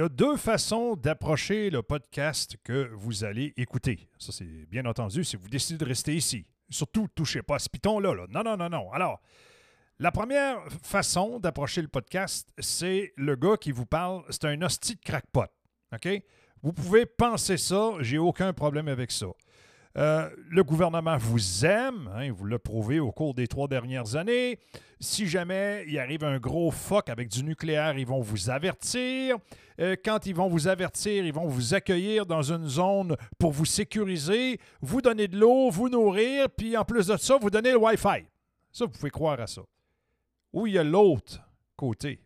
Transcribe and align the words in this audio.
y 0.00 0.02
a 0.02 0.08
deux 0.08 0.38
façons 0.38 0.96
d'approcher 0.96 1.68
le 1.68 1.82
podcast 1.82 2.56
que 2.64 2.90
vous 2.94 3.22
allez 3.22 3.52
écouter. 3.58 4.08
Ça, 4.18 4.32
c'est 4.32 4.66
bien 4.70 4.86
entendu 4.86 5.24
si 5.24 5.36
vous 5.36 5.46
décidez 5.46 5.76
de 5.76 5.84
rester 5.84 6.16
ici. 6.16 6.46
Surtout, 6.70 7.06
touchez 7.14 7.42
pas 7.42 7.56
à 7.56 7.58
ce 7.58 7.68
piton-là. 7.68 8.14
Là. 8.14 8.26
Non, 8.30 8.42
non, 8.42 8.56
non, 8.56 8.70
non. 8.70 8.90
Alors, 8.92 9.20
la 9.98 10.10
première 10.10 10.56
façon 10.82 11.38
d'approcher 11.38 11.82
le 11.82 11.88
podcast, 11.88 12.48
c'est 12.58 13.12
le 13.18 13.36
gars 13.36 13.58
qui 13.58 13.72
vous 13.72 13.84
parle, 13.84 14.22
c'est 14.30 14.46
un 14.46 14.62
hostie 14.62 14.94
de 14.94 15.00
crackpot. 15.00 15.44
OK? 15.92 16.08
Vous 16.62 16.72
pouvez 16.72 17.04
penser 17.04 17.58
ça, 17.58 17.92
j'ai 18.00 18.16
aucun 18.16 18.54
problème 18.54 18.88
avec 18.88 19.10
ça. 19.10 19.26
Euh, 19.98 20.30
le 20.48 20.62
gouvernement 20.62 21.16
vous 21.16 21.66
aime, 21.66 22.08
hein, 22.14 22.30
vous 22.30 22.46
l'a 22.46 22.60
prouvé 22.60 23.00
au 23.00 23.10
cours 23.10 23.34
des 23.34 23.48
trois 23.48 23.66
dernières 23.66 24.14
années. 24.14 24.58
Si 25.00 25.26
jamais 25.26 25.84
il 25.88 25.98
arrive 25.98 26.22
un 26.22 26.38
gros 26.38 26.70
fuck 26.70 27.08
avec 27.08 27.28
du 27.28 27.42
nucléaire, 27.42 27.98
ils 27.98 28.06
vont 28.06 28.20
vous 28.20 28.50
avertir. 28.50 29.36
Euh, 29.80 29.96
quand 30.04 30.26
ils 30.26 30.34
vont 30.34 30.48
vous 30.48 30.68
avertir, 30.68 31.24
ils 31.24 31.32
vont 31.32 31.48
vous 31.48 31.74
accueillir 31.74 32.24
dans 32.24 32.52
une 32.52 32.68
zone 32.68 33.16
pour 33.38 33.50
vous 33.50 33.64
sécuriser, 33.64 34.60
vous 34.80 35.00
donner 35.00 35.26
de 35.26 35.38
l'eau, 35.38 35.70
vous 35.70 35.88
nourrir, 35.88 36.48
puis 36.50 36.76
en 36.76 36.84
plus 36.84 37.08
de 37.08 37.16
ça, 37.16 37.38
vous 37.38 37.50
donner 37.50 37.72
le 37.72 37.78
Wi-Fi. 37.78 38.26
Ça, 38.70 38.84
vous 38.84 38.92
pouvez 38.92 39.10
croire 39.10 39.40
à 39.40 39.48
ça. 39.48 39.62
Ou 40.52 40.68
il 40.68 40.74
y 40.74 40.78
a 40.78 40.84
l'autre 40.84 41.40
côté. 41.76 42.22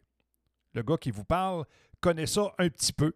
Le 0.74 0.82
gars 0.82 0.98
qui 0.98 1.10
vous 1.10 1.24
parle 1.24 1.64
connaît 2.00 2.26
ça 2.26 2.52
un 2.58 2.68
petit 2.68 2.92
peu. 2.92 3.14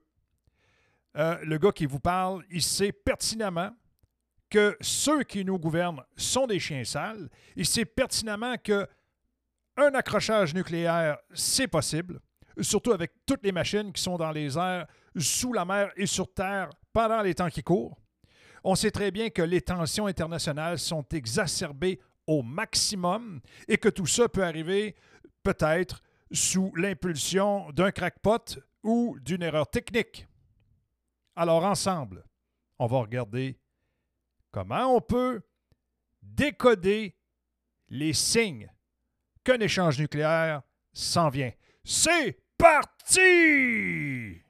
Euh, 1.17 1.37
le 1.43 1.59
gars 1.59 1.73
qui 1.73 1.85
vous 1.85 2.01
parle, 2.01 2.45
il 2.51 2.63
sait 2.63 2.93
pertinemment 2.93 3.73
que 4.51 4.77
ceux 4.81 5.23
qui 5.25 5.45
nous 5.45 5.59
gouvernent 5.59 6.03
sont 6.17 6.47
des 6.47 6.59
chiens 6.59 6.85
sales. 6.85 7.29
Il 7.57 7.67
sait 7.67 7.85
pertinemment 7.85 8.57
que 8.63 8.87
un 9.77 9.95
accrochage 9.95 10.55
nucléaire, 10.55 11.19
c'est 11.33 11.69
possible, 11.69 12.21
surtout 12.61 12.93
avec 12.93 13.13
toutes 13.27 13.45
les 13.45 13.53
machines 13.53 13.93
qui 13.93 14.03
sont 14.03 14.17
dans 14.17 14.33
les 14.33 14.59
airs, 14.59 14.87
sous 15.17 15.53
la 15.53 15.65
mer 15.65 15.91
et 15.97 16.07
sur 16.07 16.33
Terre 16.33 16.71
pendant 16.93 17.23
les 17.23 17.35
temps 17.35 17.51
qui 17.51 17.63
courent. 17.63 17.97
On 18.65 18.75
sait 18.75 18.91
très 18.91 19.11
bien 19.11 19.31
que 19.31 19.43
les 19.43 19.61
tensions 19.61 20.07
internationales 20.07 20.79
sont 20.79 21.07
exacerbées 21.13 22.01
au 22.27 22.43
maximum 22.43 23.41
et 23.69 23.79
que 23.79 23.89
tout 23.89 24.07
ça 24.07 24.29
peut 24.29 24.45
arriver 24.45 24.97
peut-être 25.43 26.03
sous 26.33 26.73
l'impulsion 26.75 27.71
d'un 27.71 27.91
crackpot 27.91 28.59
ou 28.83 29.17
d'une 29.21 29.43
erreur 29.43 29.69
technique. 29.71 30.27
Alors 31.37 31.65
ensemble, 31.65 32.25
on 32.79 32.87
va 32.87 32.99
regarder 32.99 33.59
comment 34.51 34.95
on 34.97 35.01
peut 35.01 35.43
décoder 36.23 37.17
les 37.89 38.13
signes 38.13 38.71
qu'un 39.45 39.61
échange 39.61 39.99
nucléaire 39.99 40.63
s'en 40.93 41.29
vient? 41.29 41.53
C'est 41.85 42.43
parti! 42.57 44.43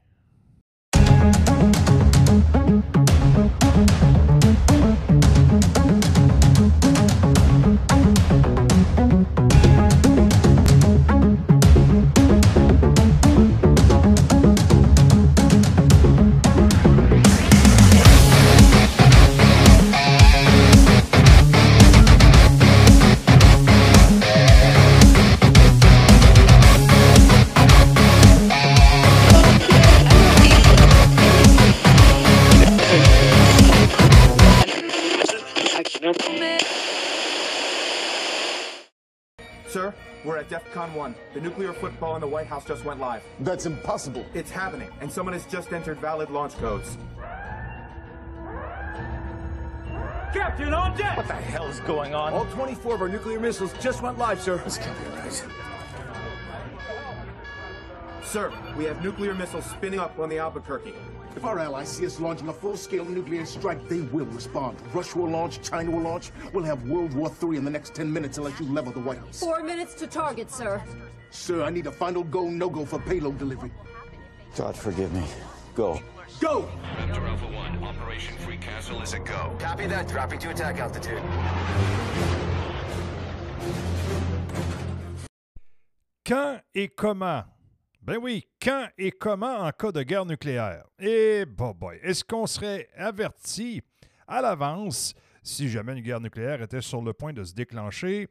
DEFCON 40.79 40.95
1. 40.95 41.15
The 41.35 41.41
nuclear 41.41 41.73
football 41.73 42.15
in 42.15 42.21
the 42.21 42.27
White 42.27 42.47
House 42.47 42.65
just 42.65 42.85
went 42.85 43.01
live. 43.01 43.23
That's 43.41 43.67
impossible. 43.67 44.25
It's 44.35 44.51
happening, 44.51 44.91
and 45.01 45.11
someone 45.11 45.33
has 45.33 45.45
just 45.47 45.73
entered 45.73 45.99
valid 45.99 46.31
launch 46.31 46.57
codes. 46.59 46.97
Captain, 50.33 50.73
on 50.73 50.97
deck! 50.97 51.17
What 51.17 51.27
the 51.27 51.35
hell 51.35 51.67
is 51.67 51.81
going 51.81 52.15
on? 52.15 52.33
All 52.33 52.45
24 52.47 52.95
of 52.95 53.03
our 53.03 53.09
nuclear 53.09 53.41
missiles 53.41 53.73
just 53.81 54.03
went 54.03 54.19
live, 54.19 54.41
sir. 54.41 54.59
This 54.59 54.79
can't 54.79 54.97
be 55.03 55.11
right. 55.11 55.45
Sir, 58.23 58.53
we 58.77 58.85
have 58.85 59.03
nuclear 59.03 59.35
missiles 59.35 59.65
spinning 59.65 59.99
up 59.99 60.19
on 60.19 60.29
the 60.29 60.39
Albuquerque. 60.39 60.95
If 61.37 61.45
our 61.45 61.59
allies 61.59 61.89
see 61.89 62.07
us 62.07 62.21
launching 62.21 62.49
a 62.49 62.53
full-scale 62.53 63.05
nuclear 63.05 63.45
strike, 63.47 63.89
they 63.89 64.01
will 64.01 64.27
respond. 64.27 64.77
Russia 64.93 65.19
will 65.19 65.31
launch, 65.31 65.61
China 65.63 65.91
will 65.91 66.03
launch. 66.03 66.31
We'll 66.53 66.65
have 66.65 66.83
World 66.89 67.15
War 67.15 67.31
III 67.43 67.59
in 67.59 67.65
the 67.65 67.71
next 67.71 67.95
10 67.95 68.13
minutes 68.13 68.39
unless 68.39 68.59
you 68.61 68.67
level 68.67 68.93
the 68.93 69.01
White 69.01 69.19
House. 69.19 69.41
Four 69.41 69.63
minutes 69.63 69.95
to 69.95 70.07
target, 70.07 70.51
sir. 70.51 70.83
Sir, 71.31 71.63
I 71.63 71.71
need 71.71 71.87
a 71.87 71.93
final 71.93 72.25
go, 72.25 72.49
no-go 72.49 72.85
for 72.85 72.99
payload 72.99 73.39
delivery. 73.39 73.71
God 74.57 74.77
forgive 74.77 75.13
me. 75.13 75.25
Go. 75.75 76.01
Go! 76.41 76.69
Raptor 76.97 77.29
Alpha 77.29 77.47
1, 77.47 77.85
Operation 77.85 78.37
Free 78.39 78.59
Castle 78.59 79.03
is 79.03 79.13
a 79.13 79.19
go. 79.19 79.57
Copy 79.59 79.87
that. 79.87 80.09
Dropping 80.09 80.39
to 80.41 80.51
attack 80.51 80.79
altitude. 80.79 81.23
Quand 86.25 86.61
et 86.75 86.95
comment? 86.95 87.45
Ben 88.09 88.17
oui, 88.17 88.47
quand 88.59 88.89
et 88.97 89.11
comment 89.11 89.59
en 89.59 89.71
cas 89.71 89.93
de 89.93 90.03
guerre 90.03 90.25
nucléaire? 90.25 90.83
Et 90.99 91.45
bah 91.45 91.75
boy, 91.79 91.99
est-ce 92.03 92.25
qu'on 92.25 92.47
serait 92.47 92.89
averti 92.97 93.83
à 94.27 94.41
l'avance 94.41 95.13
si 95.43 95.69
jamais 95.69 95.93
une 95.93 96.01
guerre 96.01 96.19
nucléaire 96.19 96.63
était 96.63 96.81
sur 96.81 97.03
le 97.03 97.13
point 97.13 97.35
de 97.35 97.45
se 97.45 97.53
déclencher? 97.53 98.27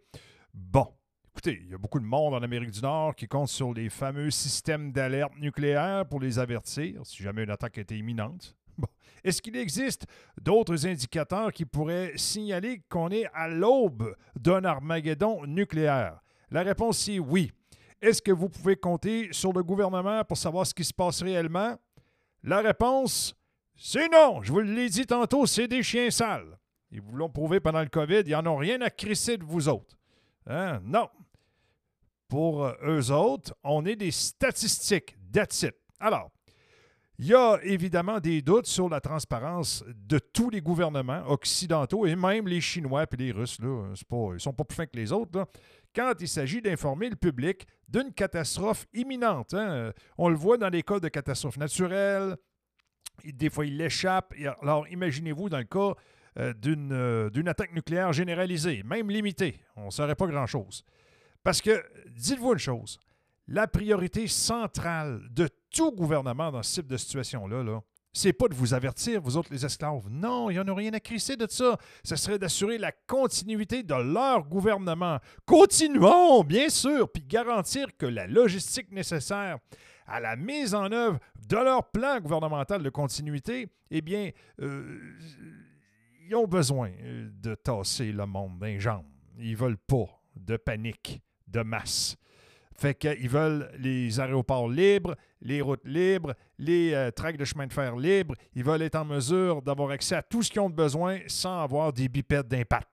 Bon, 0.51 0.87
écoutez, 1.29 1.59
il 1.63 1.69
y 1.69 1.73
a 1.75 1.77
beaucoup 1.77 1.99
de 1.99 2.05
monde 2.05 2.33
en 2.33 2.41
Amérique 2.41 2.71
du 2.71 2.81
Nord 2.81 3.13
qui 3.13 3.27
compte 3.27 3.49
sur 3.49 3.71
les 3.71 3.89
fameux 3.89 4.31
systèmes 4.31 4.91
d'alerte 4.91 5.37
nucléaire 5.39 6.07
pour 6.07 6.21
les 6.21 6.39
avertir 6.39 7.05
si 7.05 7.21
jamais 7.21 7.43
une 7.43 7.51
attaque 7.51 7.77
était 7.77 7.97
imminente. 7.97 8.55
Bon. 8.79 8.87
Est-ce 9.23 9.43
qu'il 9.43 9.55
existe 9.57 10.07
d'autres 10.41 10.87
indicateurs 10.87 11.51
qui 11.51 11.65
pourraient 11.65 12.13
signaler 12.15 12.81
qu'on 12.89 13.09
est 13.09 13.27
à 13.31 13.47
l'aube 13.47 14.15
d'un 14.39 14.63
Armageddon 14.63 15.45
nucléaire? 15.45 16.19
La 16.49 16.63
réponse 16.63 17.07
est 17.09 17.19
oui. 17.19 17.51
Est-ce 18.01 18.21
que 18.21 18.31
vous 18.31 18.49
pouvez 18.49 18.75
compter 18.75 19.29
sur 19.31 19.53
le 19.53 19.63
gouvernement 19.63 20.23
pour 20.23 20.37
savoir 20.37 20.67
ce 20.67 20.73
qui 20.73 20.83
se 20.83 20.93
passe 20.93 21.21
réellement? 21.23 21.75
La 22.43 22.61
réponse, 22.61 23.35
c'est 23.75 24.09
non. 24.09 24.41
Je 24.43 24.51
vous 24.51 24.59
l'ai 24.59 24.89
dit 24.89 25.05
tantôt, 25.05 25.45
c'est 25.45 25.67
des 25.67 25.83
chiens 25.83 26.11
sales. 26.11 26.57
Ils 26.91 27.01
vous 27.01 27.15
l'ont 27.15 27.29
prouvé 27.29 27.59
pendant 27.59 27.81
le 27.81 27.89
COVID, 27.89 28.21
ils 28.25 28.31
n'en 28.31 28.45
ont 28.53 28.57
rien 28.57 28.79
à 28.81 28.89
crisser 28.89 29.37
de 29.37 29.43
vous 29.43 29.67
autres. 29.67 29.97
Hein? 30.45 30.79
Non. 30.83 31.09
Pour 32.27 32.65
euh, 32.65 32.73
eux 32.85 33.11
autres, 33.11 33.53
on 33.63 33.85
est 33.85 33.95
des 33.95 34.11
statistiques. 34.11 35.15
That's 35.31 35.63
it. 35.63 35.75
Alors, 35.99 36.29
il 37.19 37.25
y 37.25 37.33
a 37.33 37.57
évidemment 37.63 38.19
des 38.19 38.41
doutes 38.41 38.67
sur 38.67 38.89
la 38.89 39.01
transparence 39.01 39.83
de 39.87 40.19
tous 40.19 40.51
les 40.51 40.61
gouvernements 40.61 41.23
occidentaux 41.27 42.05
et 42.05 42.15
même 42.15 42.47
les 42.47 42.61
Chinois 42.61 43.05
et 43.11 43.15
les 43.15 43.31
Russes. 43.31 43.57
Ils 43.59 43.65
ne 43.65 44.37
sont 44.37 44.53
pas 44.53 44.63
plus 44.63 44.75
fins 44.75 44.85
que 44.85 44.95
les 44.95 45.11
autres. 45.11 45.47
Quand 45.97 46.13
il 46.19 46.27
s'agit 46.27 46.61
d'informer 46.61 47.09
le 47.09 47.15
public 47.15 47.65
d'une 47.89 48.13
catastrophe 48.13 48.85
imminente. 48.93 49.55
hein. 49.55 49.69
Euh, 49.71 49.91
On 50.19 50.29
le 50.29 50.35
voit 50.35 50.57
dans 50.57 50.69
les 50.69 50.83
cas 50.83 50.99
de 50.99 51.07
catastrophes 51.07 51.57
naturelles. 51.57 52.37
Des 53.25 53.49
fois, 53.49 53.65
il 53.65 53.77
l'échappe. 53.77 54.31
Alors, 54.61 54.87
imaginez-vous 54.89 55.49
dans 55.49 55.57
le 55.57 55.63
cas 55.63 55.93
euh, 56.37 56.53
d'une 56.53 56.91
euh, 56.93 57.31
d'une 57.31 57.47
attaque 57.47 57.73
nucléaire 57.73 58.13
généralisée, 58.13 58.83
même 58.83 59.09
limitée. 59.09 59.59
On 59.75 59.85
ne 59.85 59.89
saurait 59.89 60.13
pas 60.13 60.27
grand-chose. 60.27 60.83
Parce 61.43 61.61
que, 61.61 61.83
dites-vous 62.11 62.53
une 62.53 62.59
chose, 62.59 62.99
la 63.47 63.67
priorité 63.67 64.27
centrale 64.27 65.21
de 65.31 65.49
tout 65.71 65.91
gouvernement 65.93 66.51
dans 66.51 66.61
ce 66.61 66.75
type 66.75 66.87
de 66.87 66.97
situation-là, 66.97 67.63
là, 67.63 67.81
c'est 68.17 68.33
pas 68.33 68.47
de 68.47 68.55
vous 68.55 68.73
avertir, 68.73 69.21
vous 69.21 69.37
autres 69.37 69.51
les 69.51 69.63
esclaves. 69.63 70.09
Non, 70.09 70.49
il 70.49 70.53
n'y 70.53 70.59
en 70.59 70.67
a 70.67 70.73
rien 70.73 70.91
à 70.93 70.99
crisser 70.99 71.37
de 71.37 71.45
ça. 71.47 71.77
Ce 72.03 72.15
serait 72.15 72.39
d'assurer 72.39 72.79
la 72.79 72.91
continuité 72.91 73.83
de 73.83 73.93
leur 73.93 74.43
gouvernement. 74.43 75.19
Continuons, 75.45 76.43
bien 76.43 76.69
sûr, 76.69 77.11
puis 77.11 77.23
garantir 77.23 77.95
que 77.95 78.07
la 78.07 78.25
logistique 78.25 78.91
nécessaire 78.91 79.59
à 80.07 80.19
la 80.19 80.35
mise 80.35 80.73
en 80.73 80.91
œuvre 80.91 81.19
de 81.47 81.57
leur 81.57 81.91
plan 81.91 82.19
gouvernemental 82.19 82.81
de 82.81 82.89
continuité, 82.89 83.67
eh 83.91 84.01
bien, 84.01 84.31
euh, 84.61 84.99
ils 86.27 86.35
ont 86.35 86.47
besoin 86.47 86.89
euh, 86.89 87.29
de 87.31 87.53
tasser 87.53 88.11
le 88.11 88.25
monde 88.25 88.57
d'un 88.57 88.79
jambes. 88.79 89.05
Ils 89.37 89.55
veulent 89.55 89.77
pas 89.77 90.07
de 90.35 90.57
panique 90.57 91.21
de 91.47 91.61
masse. 91.61 92.17
Fait 92.79 92.93
qu'ils 92.93 93.29
veulent 93.29 93.71
les 93.79 94.19
aéroports 94.19 94.69
libres, 94.69 95.15
les 95.41 95.61
routes 95.61 95.85
libres, 95.85 96.35
les 96.59 96.93
euh, 96.93 97.09
tracts 97.09 97.39
de 97.39 97.45
chemin 97.45 97.65
de 97.65 97.73
fer 97.73 97.95
libres. 97.95 98.35
Ils 98.53 98.63
veulent 98.63 98.83
être 98.83 98.95
en 98.95 99.05
mesure 99.05 99.63
d'avoir 99.63 99.89
accès 99.89 100.15
à 100.15 100.21
tout 100.21 100.43
ce 100.43 100.51
qu'ils 100.51 100.61
ont 100.61 100.69
besoin 100.69 101.19
sans 101.25 101.63
avoir 101.63 101.91
des 101.91 102.07
bipèdes 102.07 102.47
d'impact. 102.47 102.87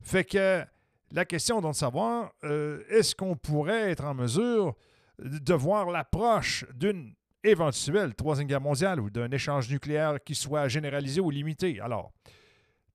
Fait 0.00 0.24
que 0.24 0.64
la 1.10 1.24
question 1.24 1.58
est 1.58 1.62
donc 1.62 1.72
de 1.72 1.78
savoir, 1.78 2.32
euh, 2.44 2.84
est-ce 2.90 3.14
qu'on 3.16 3.34
pourrait 3.34 3.90
être 3.90 4.04
en 4.04 4.14
mesure 4.14 4.74
de 5.18 5.54
voir 5.54 5.90
l'approche 5.90 6.64
d'une 6.72 7.12
éventuelle 7.42 8.14
Troisième 8.14 8.46
Guerre 8.46 8.60
mondiale 8.60 9.00
ou 9.00 9.10
d'un 9.10 9.30
échange 9.32 9.68
nucléaire 9.68 10.18
qui 10.24 10.36
soit 10.36 10.68
généralisé 10.68 11.20
ou 11.20 11.30
limité? 11.30 11.80
Alors, 11.80 12.12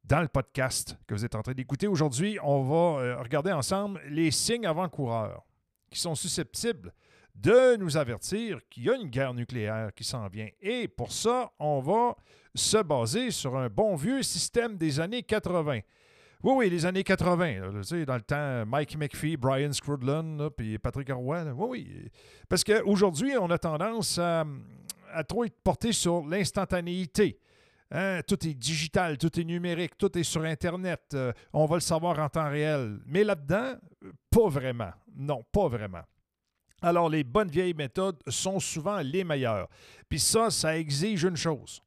dans 0.06 0.22
le 0.22 0.30
podcast 0.30 0.98
que 1.06 1.14
vous 1.14 1.26
êtes 1.26 1.36
en 1.36 1.42
train 1.42 1.54
d'écouter 1.54 1.88
aujourd'hui, 1.88 2.40
on 2.42 2.64
va 2.64 3.02
euh, 3.02 3.22
regarder 3.22 3.52
ensemble 3.52 4.02
les 4.08 4.32
signes 4.32 4.66
avant-coureurs 4.66 5.44
qui 5.90 6.00
sont 6.00 6.16
susceptibles 6.16 6.94
de 7.36 7.76
nous 7.78 7.98
avertir 7.98 8.60
qu'il 8.70 8.84
y 8.84 8.90
a 8.90 8.96
une 8.96 9.10
guerre 9.10 9.34
nucléaire 9.34 9.92
qui 9.96 10.04
s'en 10.04 10.28
vient. 10.28 10.50
Et 10.62 10.88
pour 10.88 11.12
ça, 11.12 11.52
on 11.60 11.80
va 11.80 12.16
se 12.56 12.78
baser 12.82 13.32
sur 13.32 13.56
un 13.56 13.70
bon 13.70 13.96
vieux 13.96 14.24
système 14.24 14.78
des 14.78 15.00
années 15.00 15.24
80. 15.24 15.82
Oui, 16.44 16.54
oui, 16.56 16.70
les 16.70 16.86
années 16.86 17.04
80. 17.04 17.60
là, 17.60 17.70
tu 17.72 17.84
sais, 17.84 18.06
dans 18.06 18.16
le 18.16 18.22
temps, 18.22 18.66
Mike 18.66 18.98
McPhee, 18.98 19.38
Brian 19.38 19.74
Scrudlin, 19.74 20.50
puis 20.56 20.78
Patrick 20.78 21.10
Roy. 21.12 21.44
là, 21.44 21.54
oui, 21.54 21.68
oui. 21.70 22.12
Parce 22.48 22.64
qu'aujourd'hui, 22.64 23.36
on 23.38 23.50
a 23.50 23.58
tendance 23.58 24.20
à, 24.20 24.46
trop 25.28 25.46
être 25.46 25.60
porté 25.64 25.92
sur 25.92 26.26
l'instantanéité. 26.26 27.40
Hein, 27.90 28.22
tout 28.28 28.46
est 28.46 28.54
digital, 28.54 29.18
tout 29.18 29.40
est 29.40 29.44
numérique, 29.44 29.98
tout 29.98 30.16
est 30.18 30.24
sur 30.24 30.44
Internet. 30.44 31.02
euh, 31.14 31.32
on 31.54 31.66
va 31.66 31.76
le 31.76 31.82
savoir 31.82 32.20
en 32.20 32.28
temps 32.28 32.50
réel. 32.50 33.00
Mais 33.06 33.24
là-dedans, 33.24 33.76
pas 34.30 34.50
vraiment. 34.50 34.92
Non, 35.18 35.44
pas 35.52 35.68
vraiment. 35.68 36.04
Alors, 36.82 37.10
les 37.10 37.24
bonnes 37.24 37.50
vieilles 37.50 37.74
méthodes 37.74 38.22
sont 38.28 38.60
souvent 38.60 39.00
les 39.00 39.24
meilleures. 39.24 39.68
Puis 40.08 40.20
ça, 40.20 40.52
ça 40.52 40.78
exige 40.78 41.24
une 41.24 41.36
chose 41.36 41.82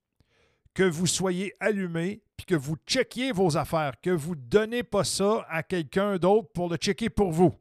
que 0.75 0.83
vous 0.83 1.07
soyez 1.07 1.53
allumé 1.61 2.23
puis 2.37 2.47
que 2.47 2.55
vous 2.55 2.77
checkiez 2.87 3.33
vos 3.33 3.57
affaires, 3.57 4.01
que 4.01 4.11
vous 4.11 4.35
ne 4.35 4.41
donnez 4.41 4.83
pas 4.83 5.05
ça 5.05 5.47
à 5.49 5.63
quelqu'un 5.63 6.17
d'autre 6.17 6.49
pour 6.53 6.69
le 6.69 6.77
checker 6.77 7.11
pour 7.11 7.31
vous. 7.31 7.55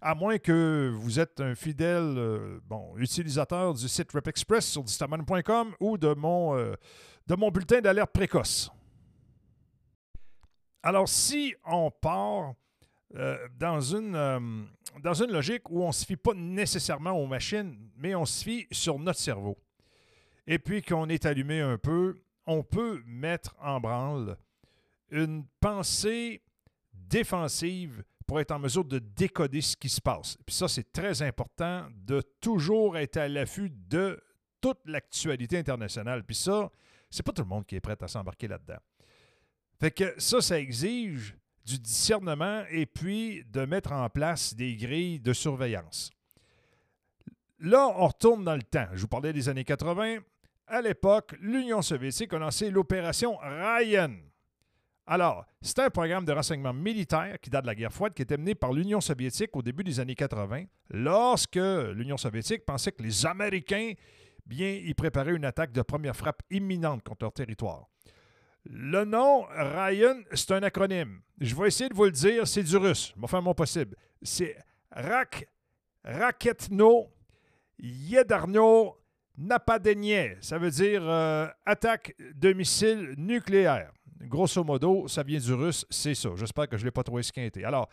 À 0.00 0.14
moins 0.14 0.38
que 0.38 0.92
vous 0.94 1.20
êtes 1.20 1.40
un 1.40 1.54
fidèle 1.54 2.14
euh, 2.16 2.60
bon, 2.64 2.96
utilisateur 2.96 3.74
du 3.74 3.88
site 3.88 4.12
RepExpress 4.12 4.66
sur 4.66 4.82
distaman.com 4.82 5.74
ou 5.80 5.96
de 5.98 6.14
mon, 6.14 6.56
euh, 6.56 6.74
de 7.26 7.34
mon 7.34 7.50
bulletin 7.50 7.80
d'alerte 7.80 8.12
précoce. 8.12 8.70
Alors, 10.82 11.08
si 11.08 11.54
on 11.64 11.90
part 11.90 12.54
euh, 13.14 13.38
dans, 13.58 13.80
une, 13.80 14.14
euh, 14.14 14.40
dans 15.00 15.14
une 15.14 15.30
logique 15.30 15.70
où 15.70 15.82
on 15.82 15.88
ne 15.88 15.92
se 15.92 16.04
fie 16.04 16.16
pas 16.16 16.34
nécessairement 16.34 17.12
aux 17.12 17.26
machines, 17.26 17.90
mais 17.96 18.14
on 18.14 18.24
se 18.24 18.42
fie 18.42 18.66
sur 18.72 18.98
notre 18.98 19.20
cerveau, 19.20 19.56
et 20.46 20.58
puis 20.58 20.82
qu'on 20.82 21.08
est 21.08 21.24
allumé 21.24 21.60
un 21.60 21.78
peu, 21.78 22.20
on 22.46 22.62
peut 22.62 23.02
mettre 23.06 23.54
en 23.60 23.80
branle 23.80 24.36
une 25.10 25.44
pensée 25.60 26.42
défensive 26.92 28.02
pour 28.26 28.40
être 28.40 28.50
en 28.50 28.58
mesure 28.58 28.84
de 28.84 28.98
décoder 28.98 29.60
ce 29.60 29.76
qui 29.76 29.88
se 29.88 30.00
passe. 30.00 30.36
Puis 30.44 30.54
ça, 30.54 30.66
c'est 30.66 30.92
très 30.92 31.22
important 31.22 31.86
de 31.94 32.22
toujours 32.40 32.98
être 32.98 33.18
à 33.18 33.28
l'affût 33.28 33.70
de 33.70 34.20
toute 34.60 34.80
l'actualité 34.86 35.58
internationale. 35.58 36.24
Puis 36.24 36.34
ça, 36.34 36.70
c'est 37.08 37.24
pas 37.24 37.32
tout 37.32 37.42
le 37.42 37.48
monde 37.48 37.64
qui 37.66 37.76
est 37.76 37.80
prêt 37.80 37.96
à 38.00 38.08
s'embarquer 38.08 38.48
là-dedans. 38.48 38.78
Fait 39.78 39.92
que 39.92 40.14
ça, 40.18 40.40
ça 40.40 40.58
exige 40.58 41.36
du 41.66 41.78
discernement 41.80 42.62
et 42.70 42.86
puis 42.86 43.44
de 43.52 43.66
mettre 43.66 43.90
en 43.90 44.08
place 44.08 44.54
des 44.54 44.76
grilles 44.76 45.18
de 45.18 45.32
surveillance. 45.32 46.10
Là, 47.58 47.88
on 47.88 48.06
retourne 48.06 48.44
dans 48.44 48.54
le 48.54 48.62
temps. 48.62 48.86
Je 48.92 49.00
vous 49.00 49.08
parlais 49.08 49.32
des 49.32 49.48
années 49.48 49.64
80. 49.64 50.18
À 50.68 50.80
l'époque, 50.80 51.34
l'Union 51.40 51.82
soviétique 51.82 52.32
a 52.32 52.38
lancé 52.38 52.70
l'opération 52.70 53.36
Ryan. 53.38 54.14
Alors, 55.08 55.44
c'était 55.60 55.82
un 55.82 55.90
programme 55.90 56.24
de 56.24 56.32
renseignement 56.32 56.72
militaire 56.72 57.36
qui 57.40 57.50
date 57.50 57.62
de 57.62 57.68
la 57.68 57.74
guerre 57.74 57.92
froide 57.92 58.14
qui 58.14 58.22
était 58.22 58.36
mené 58.36 58.54
par 58.54 58.72
l'Union 58.72 59.00
soviétique 59.00 59.56
au 59.56 59.62
début 59.62 59.84
des 59.84 60.00
années 60.00 60.16
80, 60.16 60.64
lorsque 60.90 61.56
l'Union 61.56 62.16
soviétique 62.16 62.64
pensait 62.64 62.92
que 62.92 63.02
les 63.02 63.24
Américains, 63.24 63.92
bien, 64.44 64.68
y 64.68 64.92
préparaient 64.94 65.34
une 65.34 65.44
attaque 65.44 65.72
de 65.72 65.82
première 65.82 66.16
frappe 66.16 66.42
imminente 66.50 67.02
contre 67.04 67.24
leur 67.24 67.32
territoire. 67.32 67.88
Le 68.68 69.04
nom 69.04 69.46
Ryan, 69.50 70.22
c'est 70.32 70.52
un 70.52 70.62
acronyme. 70.62 71.20
Je 71.40 71.54
vais 71.54 71.68
essayer 71.68 71.88
de 71.88 71.94
vous 71.94 72.04
le 72.04 72.10
dire, 72.10 72.46
c'est 72.46 72.62
du 72.62 72.76
russe. 72.76 73.12
Je 73.14 73.20
vais 73.20 73.26
faire 73.28 73.42
mon 73.42 73.54
possible. 73.54 73.96
C'est 74.22 74.56
Rak, 74.90 75.48
Raketno 76.04 77.08
Yedarno 77.78 78.96
Napadenie. 79.36 80.36
Ça 80.40 80.58
veut 80.58 80.70
dire 80.70 81.02
euh, 81.04 81.46
attaque 81.64 82.14
de 82.34 82.52
missiles 82.52 83.14
nucléaires. 83.16 83.92
Grosso 84.22 84.64
modo, 84.64 85.06
ça 85.08 85.22
vient 85.22 85.38
du 85.38 85.52
russe, 85.52 85.84
c'est 85.90 86.14
ça. 86.14 86.30
J'espère 86.36 86.68
que 86.68 86.76
je 86.76 86.82
ne 86.82 86.86
l'ai 86.86 86.92
pas 86.92 87.02
trop 87.02 87.18
esquinté. 87.18 87.64
Alors, 87.64 87.88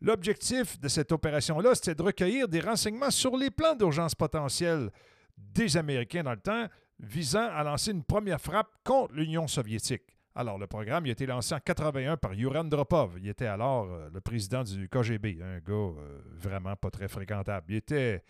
l'objectif 0.00 0.78
de 0.80 0.88
cette 0.88 1.12
opération-là, 1.12 1.74
c'était 1.74 1.94
de 1.94 2.02
recueillir 2.02 2.48
des 2.48 2.60
renseignements 2.60 3.10
sur 3.10 3.36
les 3.36 3.50
plans 3.50 3.76
d'urgence 3.76 4.14
potentiels 4.14 4.90
des 5.36 5.76
Américains 5.76 6.24
dans 6.24 6.32
le 6.32 6.40
temps, 6.40 6.66
visant 6.98 7.48
à 7.48 7.62
lancer 7.62 7.92
une 7.92 8.02
première 8.02 8.40
frappe 8.40 8.72
contre 8.84 9.14
l'Union 9.14 9.46
soviétique. 9.46 10.17
Alors, 10.38 10.56
le 10.56 10.68
programme 10.68 11.04
il 11.04 11.08
a 11.08 11.12
été 11.14 11.26
lancé 11.26 11.52
en 11.52 11.58
81 11.58 12.16
par 12.16 12.32
Yuran 12.32 12.62
Dropov. 12.62 13.18
Il 13.18 13.28
était 13.28 13.46
alors 13.46 13.86
euh, 13.90 14.08
le 14.14 14.20
président 14.20 14.62
du 14.62 14.88
KGB, 14.88 15.42
un 15.42 15.58
gars 15.58 15.72
euh, 15.72 16.20
vraiment 16.36 16.76
pas 16.76 16.92
très 16.92 17.08
fréquentable. 17.08 17.66
Il 17.70 17.74
était, 17.74 18.22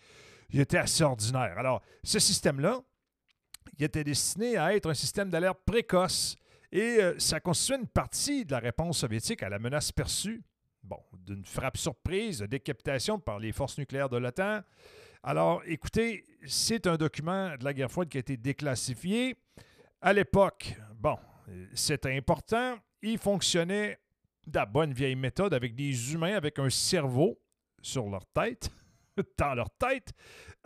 assez 0.75 1.03
ordinaire. 1.03 1.53
Alors, 1.59 1.83
ce 2.03 2.17
système-là, 2.17 2.79
il 3.77 3.83
était 3.83 4.03
destiné 4.03 4.57
à 4.57 4.75
être 4.75 4.89
un 4.89 4.95
système 4.95 5.29
d'alerte 5.29 5.59
précoce 5.63 6.35
et 6.71 6.97
euh, 6.99 7.13
ça 7.19 7.39
constituait 7.39 7.77
une 7.77 7.87
partie 7.87 8.43
de 8.43 8.53
la 8.53 8.59
réponse 8.59 8.97
soviétique 8.97 9.43
à 9.43 9.49
la 9.49 9.59
menace 9.59 9.91
perçue, 9.91 10.41
d'une 11.27 11.45
frappe 11.45 11.77
surprise, 11.77 12.39
de 12.39 12.47
décapitation 12.47 13.19
par 13.19 13.37
les 13.37 13.51
forces 13.51 13.77
nucléaires 13.77 14.09
de 14.09 14.17
l'OTAN. 14.17 14.61
Alors, 15.21 15.61
écoutez, 15.67 16.25
c'est 16.47 16.87
un 16.87 16.95
document 16.95 17.55
de 17.55 17.63
la 17.63 17.71
guerre 17.71 17.91
froide 17.91 18.09
qui 18.09 18.17
a 18.17 18.21
été 18.21 18.35
déclassifié. 18.35 19.37
À 20.01 20.11
l'époque, 20.11 20.75
bon, 20.95 21.19
euh, 21.49 21.65
c'était 21.73 22.15
important. 22.15 22.77
Il 23.01 23.17
fonctionnait 23.17 23.99
de 24.47 24.57
la 24.57 24.65
bonne 24.65 24.93
vieille 24.93 25.15
méthode 25.15 25.53
avec 25.53 25.75
des 25.75 26.13
humains 26.13 26.35
avec 26.35 26.59
un 26.59 26.69
cerveau 26.69 27.39
sur 27.81 28.09
leur 28.09 28.25
tête, 28.27 28.69
dans 29.37 29.53
leur 29.53 29.69
tête, 29.71 30.11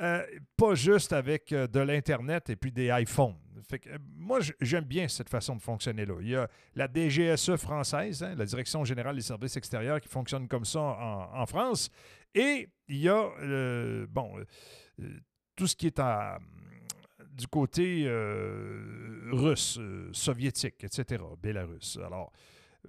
euh, 0.01 0.25
pas 0.57 0.75
juste 0.75 1.13
avec 1.13 1.51
euh, 1.51 1.67
de 1.67 1.79
l'Internet 1.79 2.49
et 2.49 2.55
puis 2.55 2.71
des 2.71 2.89
iPhones. 2.91 3.35
Fait 3.69 3.79
que, 3.79 3.89
moi, 4.15 4.39
j'aime 4.59 4.83
bien 4.83 5.07
cette 5.07 5.29
façon 5.29 5.55
de 5.55 5.61
fonctionner 5.61 6.05
là. 6.05 6.15
Il 6.21 6.29
y 6.29 6.35
a 6.35 6.47
la 6.75 6.87
DGSE 6.87 7.55
française, 7.55 8.23
hein, 8.23 8.35
la 8.35 8.45
Direction 8.45 8.83
générale 8.83 9.15
des 9.15 9.21
services 9.21 9.55
extérieurs, 9.55 10.01
qui 10.01 10.09
fonctionne 10.09 10.47
comme 10.47 10.65
ça 10.65 10.79
en, 10.79 11.45
France. 11.45 11.89
Et 12.33 12.67
il 12.87 12.97
y 12.97 13.09
a, 13.09 13.29
bon, 14.09 14.43
tout 15.55 15.67
ce 15.67 15.75
qui 15.75 15.87
est 15.87 15.99
à, 15.99 16.39
du 17.33 17.47
côté 17.47 18.03
euh, 18.05 19.29
russe, 19.31 19.77
euh, 19.79 20.09
soviétique, 20.13 20.83
etc., 20.83 21.23
Bélarus. 21.41 21.97
Alors, 22.05 22.31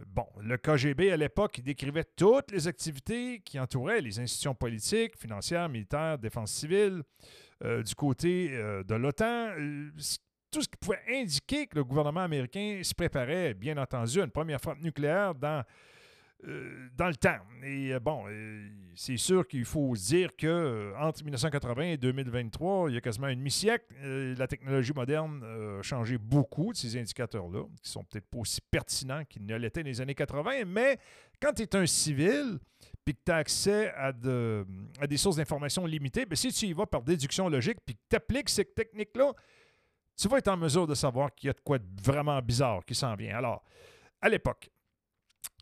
bon, 0.07 0.27
le 0.41 0.57
KGB 0.57 1.11
à 1.11 1.17
l'époque, 1.17 1.61
décrivait 1.61 2.05
toutes 2.17 2.51
les 2.51 2.69
activités 2.69 3.41
qui 3.41 3.59
entouraient 3.59 4.01
les 4.01 4.19
institutions 4.21 4.55
politiques, 4.55 5.17
financières, 5.19 5.69
militaires, 5.69 6.19
défense 6.19 6.53
civile, 6.53 7.03
euh, 7.63 7.83
du 7.83 7.95
côté 7.95 8.49
de 8.51 8.95
l'OTAN. 8.95 9.53
tout 10.51 10.63
ce 10.63 10.69
qui 10.69 10.77
pouvait 10.81 11.03
indiquer 11.11 11.67
que 11.67 11.77
le 11.77 11.85
gouvernement 11.85 12.21
américain 12.21 12.81
se 12.83 12.95
préparait, 12.95 13.55
bien 13.55 13.77
entendu, 13.77 14.21
à 14.21 14.25
une 14.25 14.31
première 14.31 14.61
frappe 14.61 14.81
nucléaire 14.81 15.35
dans, 15.35 15.65
euh, 16.47 16.89
dans 16.97 17.09
le 17.09 17.17
temps. 17.17 17.39
Et 17.63 17.95
euh, 17.95 18.01
bon, 18.01 18.25
euh, 18.29 18.69
c'est 18.95 19.17
sûr 19.17 19.47
qu'il 19.47 19.65
faut 19.65 19.95
dire 19.95 20.37
que 20.37 20.93
entre 20.99 21.25
1980 21.25 21.83
et 21.83 21.97
2023, 21.97 22.91
il 22.91 22.95
y 22.95 22.97
a 22.97 23.01
quasiment 23.01 23.27
un 23.27 23.35
demi-siècle, 23.35 23.87
la 24.37 24.47
technologie 24.47 24.93
moderne 24.95 25.43
a 25.43 25.83
changé 25.83 26.19
beaucoup 26.19 26.73
de 26.73 26.77
ces 26.77 26.97
indicateurs-là, 26.99 27.65
qui 27.83 27.91
sont 27.91 28.05
peut-être 28.05 28.27
pas 28.27 28.39
aussi 28.39 28.61
pertinents 28.71 29.25
qu'ils 29.25 29.45
ne 29.47 29.57
l'étaient 29.57 29.83
dans 29.83 29.89
les 29.89 30.01
années 30.01 30.15
80, 30.15 30.65
mais 30.67 30.99
quand 31.41 31.53
tu 31.53 31.63
es 31.63 31.77
un 31.77 31.87
civil 31.87 32.59
puis 33.05 33.15
que 33.15 33.21
tu 33.27 33.33
as 33.33 33.37
accès 33.37 33.93
à, 33.97 34.13
de- 34.13 34.65
à 35.01 35.07
des 35.07 35.17
sources 35.17 35.37
d'informations 35.37 35.85
limitées, 35.87 36.25
bien, 36.27 36.37
si 36.37 36.53
tu 36.53 36.67
y 36.67 36.73
vas 36.73 36.87
par 36.87 37.03
déduction 37.03 37.49
logique 37.49 37.79
puis 37.85 37.95
que 37.97 38.01
tu 38.09 38.17
appliques 38.17 38.49
ces 38.49 38.65
techniques-là, 38.65 39.33
tu 40.17 40.29
vas 40.29 40.39
être 40.39 40.49
en 40.49 40.57
mesure 40.57 40.87
de 40.87 40.95
savoir 40.95 41.35
qu'il 41.35 41.49
y 41.49 41.51
a 41.51 41.53
de 41.55 41.61
quoi 41.61 41.79
de 41.79 41.85
vraiment 42.03 42.41
bizarre 42.41 42.85
qui 42.85 42.95
s'en 42.95 43.15
vient. 43.17 43.37
Alors, 43.37 43.63
à 44.23 44.29
l'époque, 44.29 44.71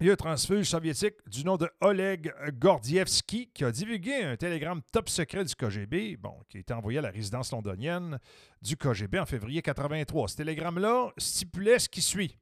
il 0.02 0.06
y 0.06 0.10
a 0.10 0.14
un 0.14 0.16
transfuge 0.16 0.66
soviétique 0.66 1.14
du 1.28 1.44
nom 1.44 1.56
de 1.56 1.70
Oleg 1.80 2.32
Gordievski 2.58 3.50
qui 3.54 3.64
a 3.64 3.70
divulgué 3.70 4.24
un 4.24 4.36
télégramme 4.36 4.82
top 4.90 5.08
secret 5.08 5.44
du 5.44 5.54
KGB, 5.54 6.16
bon, 6.16 6.34
qui 6.48 6.56
a 6.56 6.60
été 6.60 6.74
envoyé 6.74 6.98
à 6.98 7.02
la 7.02 7.10
résidence 7.10 7.52
londonienne 7.52 8.18
du 8.62 8.76
KGB 8.76 9.20
en 9.20 9.26
février 9.26 9.62
83. 9.62 10.26
Ce 10.26 10.36
télégramme-là 10.36 11.12
stipulait 11.18 11.78
ce 11.78 11.88
qui 11.88 12.02
suit. 12.02 12.36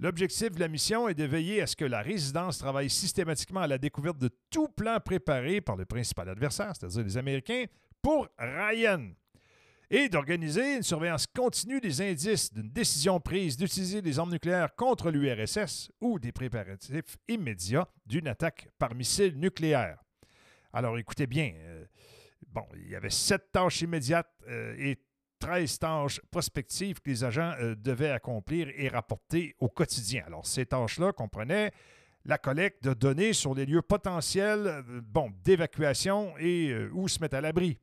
L'objectif 0.00 0.50
de 0.50 0.58
la 0.60 0.66
mission 0.66 1.08
est 1.08 1.14
de 1.14 1.22
veiller 1.22 1.62
à 1.62 1.68
ce 1.68 1.76
que 1.76 1.84
la 1.84 2.02
résidence 2.02 2.58
travaille 2.58 2.90
systématiquement 2.90 3.60
à 3.60 3.68
la 3.68 3.78
découverte 3.78 4.18
de 4.18 4.30
tout 4.50 4.68
plan 4.68 4.98
préparé 4.98 5.60
par 5.60 5.76
le 5.76 5.84
principal 5.84 6.28
adversaire, 6.28 6.72
c'est-à-dire 6.74 7.04
les 7.04 7.16
Américains, 7.16 7.64
pour 8.02 8.26
Ryan 8.38 9.10
et 9.90 10.08
d'organiser 10.08 10.76
une 10.76 10.82
surveillance 10.82 11.26
continue 11.26 11.80
des 11.80 12.02
indices 12.02 12.52
d'une 12.52 12.70
décision 12.70 13.20
prise 13.20 13.56
d'utiliser 13.56 14.02
des 14.02 14.18
armes 14.18 14.32
nucléaires 14.32 14.74
contre 14.74 15.10
l'URSS 15.10 15.90
ou 16.00 16.18
des 16.18 16.32
préparatifs 16.32 17.16
immédiats 17.26 17.88
d'une 18.04 18.28
attaque 18.28 18.68
par 18.78 18.94
missile 18.94 19.38
nucléaire. 19.38 19.98
Alors 20.72 20.98
écoutez 20.98 21.26
bien, 21.26 21.52
euh, 21.56 21.86
bon, 22.48 22.64
il 22.76 22.90
y 22.90 22.96
avait 22.96 23.10
sept 23.10 23.50
tâches 23.50 23.80
immédiates 23.80 24.30
euh, 24.48 24.74
et 24.78 24.98
13 25.38 25.78
tâches 25.78 26.20
prospectives 26.30 27.00
que 27.00 27.08
les 27.08 27.24
agents 27.24 27.54
euh, 27.60 27.74
devaient 27.74 28.10
accomplir 28.10 28.68
et 28.76 28.88
rapporter 28.88 29.54
au 29.58 29.68
quotidien. 29.68 30.24
Alors, 30.26 30.46
ces 30.46 30.66
tâches-là 30.66 31.12
comprenaient 31.12 31.70
la 32.24 32.36
collecte 32.36 32.84
de 32.84 32.92
données 32.92 33.32
sur 33.32 33.54
les 33.54 33.64
lieux 33.64 33.80
potentiels 33.80 34.82
bon, 35.04 35.32
d'évacuation 35.42 36.36
et 36.38 36.74
où 36.92 37.08
se 37.08 37.20
mettre 37.20 37.36
à 37.36 37.40
l'abri. 37.40 37.78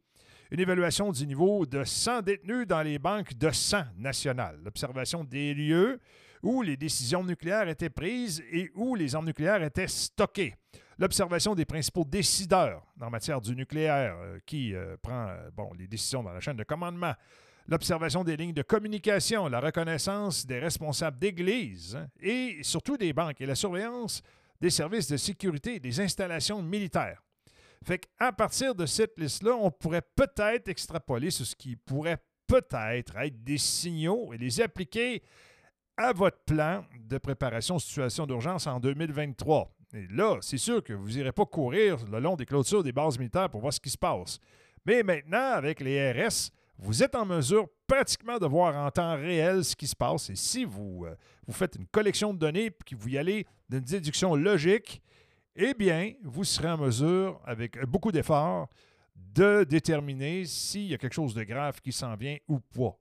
Une 0.52 0.60
évaluation 0.60 1.12
du 1.12 1.26
niveau 1.26 1.66
de 1.66 1.84
100 1.84 2.22
détenus 2.22 2.68
dans 2.68 2.84
les 2.84 3.00
banques 3.00 3.34
de 3.34 3.50
sang 3.50 3.84
nationales. 3.98 4.60
L'observation 4.64 5.24
des 5.24 5.56
lieux 5.56 6.00
où 6.44 6.62
les 6.62 6.78
décisions 6.78 7.24
nucléaires 7.24 7.68
étaient 7.68 7.90
prises 7.90 8.44
et 8.52 8.72
où 8.76 8.94
les 8.94 9.16
armes 9.16 9.26
nucléaires 9.26 9.64
étaient 9.64 9.88
stockées. 9.88 10.54
L'observation 11.00 11.56
des 11.56 11.66
principaux 11.66 12.06
décideurs 12.06 12.86
en 13.02 13.10
matière 13.10 13.42
du 13.42 13.56
nucléaire 13.56 14.16
euh, 14.20 14.40
qui 14.46 14.76
euh, 14.76 14.96
prend 15.02 15.28
euh, 15.30 15.74
les 15.78 15.88
décisions 15.88 16.22
dans 16.22 16.32
la 16.32 16.40
chaîne 16.40 16.58
de 16.58 16.64
commandement. 16.64 17.14
L'observation 17.68 18.24
des 18.24 18.38
lignes 18.38 18.54
de 18.54 18.62
communication, 18.62 19.50
la 19.50 19.60
reconnaissance 19.60 20.46
des 20.46 20.60
responsables 20.60 21.18
d'église 21.18 21.96
hein, 21.96 22.08
et 22.22 22.60
surtout 22.62 22.98
des 22.98 23.12
banques 23.12 23.42
et 23.42 23.48
la 23.48 23.56
surveillance 23.56 24.22
des 24.62 24.70
services 24.70 25.10
de 25.10 25.18
sécurité 25.18 25.80
des 25.80 26.00
installations 26.00 26.62
militaires. 26.62 27.25
Fait 27.86 28.00
qu'à 28.00 28.32
partir 28.32 28.74
de 28.74 28.88
cette 28.88 29.20
liste-là, 29.20 29.56
on 29.56 29.70
pourrait 29.70 30.02
peut-être 30.02 30.70
extrapoler 30.70 31.30
sur 31.30 31.46
ce 31.46 31.56
qui 31.56 31.76
pourrait 31.76 32.18
peut-être 32.48 33.16
être 33.18 33.44
des 33.44 33.60
signaux 33.60 34.34
et 34.34 34.40
les 34.40 34.60
appliquer 34.60 35.22
à 35.96 36.12
votre 36.12 36.40
plan 36.46 36.84
de 37.00 37.18
préparation 37.20 37.76
aux 37.76 37.80
situations 37.80 38.26
d'urgence 38.26 38.66
en 38.66 38.80
2023. 38.80 39.72
Et 39.94 40.08
là, 40.10 40.40
c'est 40.42 40.58
sûr 40.58 40.84
que 40.84 40.94
vous 40.94 41.10
n'irez 41.10 41.32
pas 41.32 41.46
courir 41.46 41.98
le 42.12 42.20
long 42.20 42.36
des 42.36 42.48
clôtures 42.48 42.82
des 42.82 42.92
bases 42.92 43.20
militaires 43.20 43.52
pour 43.52 43.62
voir 43.62 43.72
ce 43.72 43.80
qui 43.80 43.92
se 43.92 43.98
passe. 44.00 44.40
Mais 44.84 45.04
maintenant, 45.04 45.52
avec 45.52 45.80
les 45.80 46.12
RS, 46.12 46.50
vous 46.80 47.04
êtes 47.04 47.14
en 47.14 47.26
mesure 47.26 47.68
pratiquement 47.86 48.40
de 48.40 48.48
voir 48.48 48.76
en 48.76 48.90
temps 48.90 49.16
réel 49.16 49.64
ce 49.64 49.76
qui 49.76 49.86
se 49.86 49.96
passe. 49.96 50.32
Et 50.32 50.36
si 50.36 50.66
vous, 50.66 51.06
euh, 51.06 51.16
vous 51.46 51.54
faites 51.54 51.76
une 51.76 51.86
collection 51.86 52.34
de 52.34 52.40
données 52.40 52.66
et 52.66 52.72
que 52.72 52.96
vous 52.96 53.10
y 53.10 53.18
allez 53.20 53.46
d'une 53.70 53.82
déduction 53.82 54.36
logique, 54.36 55.04
eh 55.56 55.74
bien, 55.74 56.14
vous 56.24 56.44
serez 56.44 56.70
en 56.70 56.78
mesure, 56.78 57.42
avec 57.46 57.82
beaucoup 57.86 58.12
d'efforts, 58.12 58.68
de 59.16 59.64
déterminer 59.64 60.46
s'il 60.46 60.88
y 60.88 60.94
a 60.94 60.98
quelque 60.98 61.14
chose 61.14 61.34
de 61.34 61.44
grave 61.44 61.80
qui 61.82 61.92
s'en 61.92 62.16
vient 62.16 62.38
ou 62.48 62.60
pas. 62.60 62.98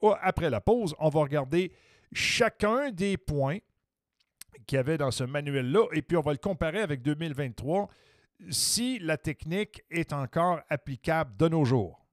Oh, 0.00 0.14
après 0.20 0.50
la 0.50 0.60
pause, 0.60 0.94
on 0.98 1.08
va 1.08 1.20
regarder 1.20 1.72
chacun 2.12 2.90
des 2.90 3.16
points 3.16 3.58
qu'il 4.66 4.76
y 4.76 4.78
avait 4.78 4.98
dans 4.98 5.10
ce 5.10 5.24
manuel-là 5.24 5.86
et 5.92 6.02
puis 6.02 6.16
on 6.16 6.20
va 6.20 6.32
le 6.32 6.38
comparer 6.38 6.80
avec 6.80 7.02
2023 7.02 7.88
si 8.50 8.98
la 8.98 9.16
technique 9.16 9.82
est 9.90 10.12
encore 10.12 10.60
applicable 10.68 11.36
de 11.36 11.48
nos 11.48 11.64
jours. 11.64 12.04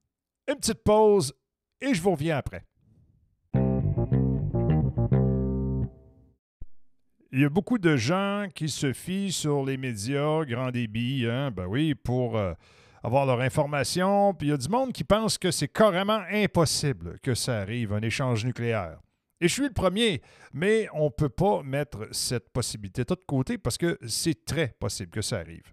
Une 0.48 0.56
petite 0.56 0.82
pause 0.82 1.34
et 1.80 1.94
je 1.94 2.00
vous 2.00 2.12
reviens 2.12 2.36
après. 2.36 2.64
Il 7.34 7.40
y 7.40 7.44
a 7.46 7.48
beaucoup 7.48 7.78
de 7.78 7.96
gens 7.96 8.46
qui 8.54 8.68
se 8.68 8.92
fient 8.92 9.32
sur 9.32 9.64
les 9.64 9.78
médias 9.78 10.44
grand 10.44 10.70
débit, 10.70 11.26
hein, 11.26 11.50
ben 11.50 11.64
oui, 11.64 11.94
pour 11.94 12.36
euh, 12.36 12.52
avoir 13.02 13.24
leur 13.24 13.40
information. 13.40 14.34
Puis 14.34 14.48
il 14.48 14.50
y 14.50 14.52
a 14.52 14.58
du 14.58 14.68
monde 14.68 14.92
qui 14.92 15.02
pense 15.02 15.38
que 15.38 15.50
c'est 15.50 15.68
carrément 15.68 16.20
impossible 16.30 17.18
que 17.22 17.34
ça 17.34 17.60
arrive, 17.60 17.94
un 17.94 18.02
échange 18.02 18.44
nucléaire. 18.44 18.98
Et 19.40 19.48
je 19.48 19.54
suis 19.54 19.62
le 19.62 19.72
premier, 19.72 20.20
mais 20.52 20.88
on 20.92 21.06
ne 21.06 21.08
peut 21.08 21.30
pas 21.30 21.62
mettre 21.62 22.06
cette 22.10 22.50
possibilité 22.50 23.02
de 23.04 23.14
côté 23.26 23.56
parce 23.56 23.78
que 23.78 23.98
c'est 24.06 24.44
très 24.44 24.68
possible 24.78 25.10
que 25.10 25.22
ça 25.22 25.38
arrive. 25.38 25.72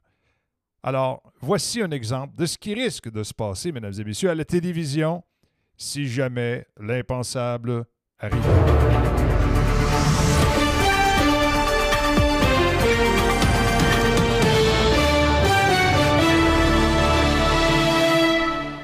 Alors, 0.82 1.22
voici 1.42 1.82
un 1.82 1.92
exemple 1.92 2.38
de 2.38 2.46
ce 2.46 2.58
qui 2.58 2.74
risque 2.74 3.12
de 3.12 3.22
se 3.22 3.34
passer, 3.34 3.74
mesdames 3.74 3.94
et 4.00 4.04
messieurs, 4.06 4.30
à 4.30 4.36
la 4.36 4.46
télévision 4.46 5.26
si 5.76 6.08
jamais 6.08 6.66
l'impensable 6.80 7.84
arrive. 8.18 9.09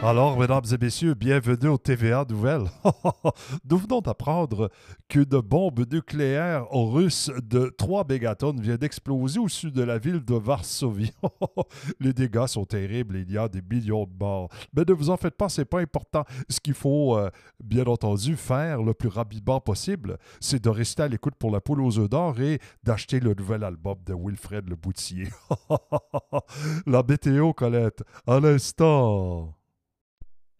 Alors, 0.08 0.38
mesdames 0.38 0.62
et 0.72 0.78
messieurs, 0.78 1.16
bienvenue 1.16 1.68
au 1.68 1.80
TVA 1.80 2.26
Nouvelles. 2.30 2.70
Nous 3.68 3.78
venons 3.78 4.02
d'apprendre 4.02 4.70
qu'une 5.10 5.24
bombe 5.24 5.84
nucléaire 5.92 6.68
russe 6.72 7.32
de 7.42 7.74
3 7.76 8.06
mégatonnes 8.08 8.62
vient 8.62 8.76
d'exploser 8.76 9.40
au 9.40 9.48
sud 9.48 9.74
de 9.74 9.82
la 9.82 9.98
ville 9.98 10.24
de 10.24 10.36
Varsovie. 10.36 11.12
Les 12.00 12.14
dégâts 12.14 12.46
sont 12.46 12.66
terribles 12.66 13.18
il 13.18 13.32
y 13.32 13.38
a 13.40 13.48
des 13.48 13.64
millions 13.64 14.04
de 14.04 14.14
morts. 14.20 14.50
Mais 14.76 14.84
ne 14.88 14.94
vous 14.94 15.10
en 15.10 15.18
faites 15.18 15.34
pas, 15.34 15.50
c'est 15.50 15.66
pas 15.66 15.80
important. 15.80 16.24
Ce 16.50 16.60
qu'il 16.60 16.76
faut, 16.76 17.18
euh, 17.18 17.32
bien 17.64 17.86
entendu, 17.86 18.36
faire 18.36 18.84
le 18.84 18.94
plus 18.94 19.10
rapidement 19.10 19.60
possible, 19.60 20.20
c'est 20.40 20.64
de 20.64 20.70
rester 20.70 21.02
à 21.02 21.08
l'écoute 21.08 21.34
pour 21.40 21.50
la 21.50 21.62
poule 21.62 21.82
aux 21.82 21.98
œufs 21.98 22.10
d'or 22.10 22.40
et 22.40 22.60
d'acheter 22.84 23.20
le 23.20 23.34
nouvel 23.34 23.64
album 23.64 23.98
de 24.06 24.14
Wilfred 24.14 24.70
Le 24.70 24.76
Boutier. 24.76 25.30
la 26.86 27.02
météo, 27.02 27.54
Colette, 27.54 28.04
à 28.28 28.40
l'instant. 28.40 29.56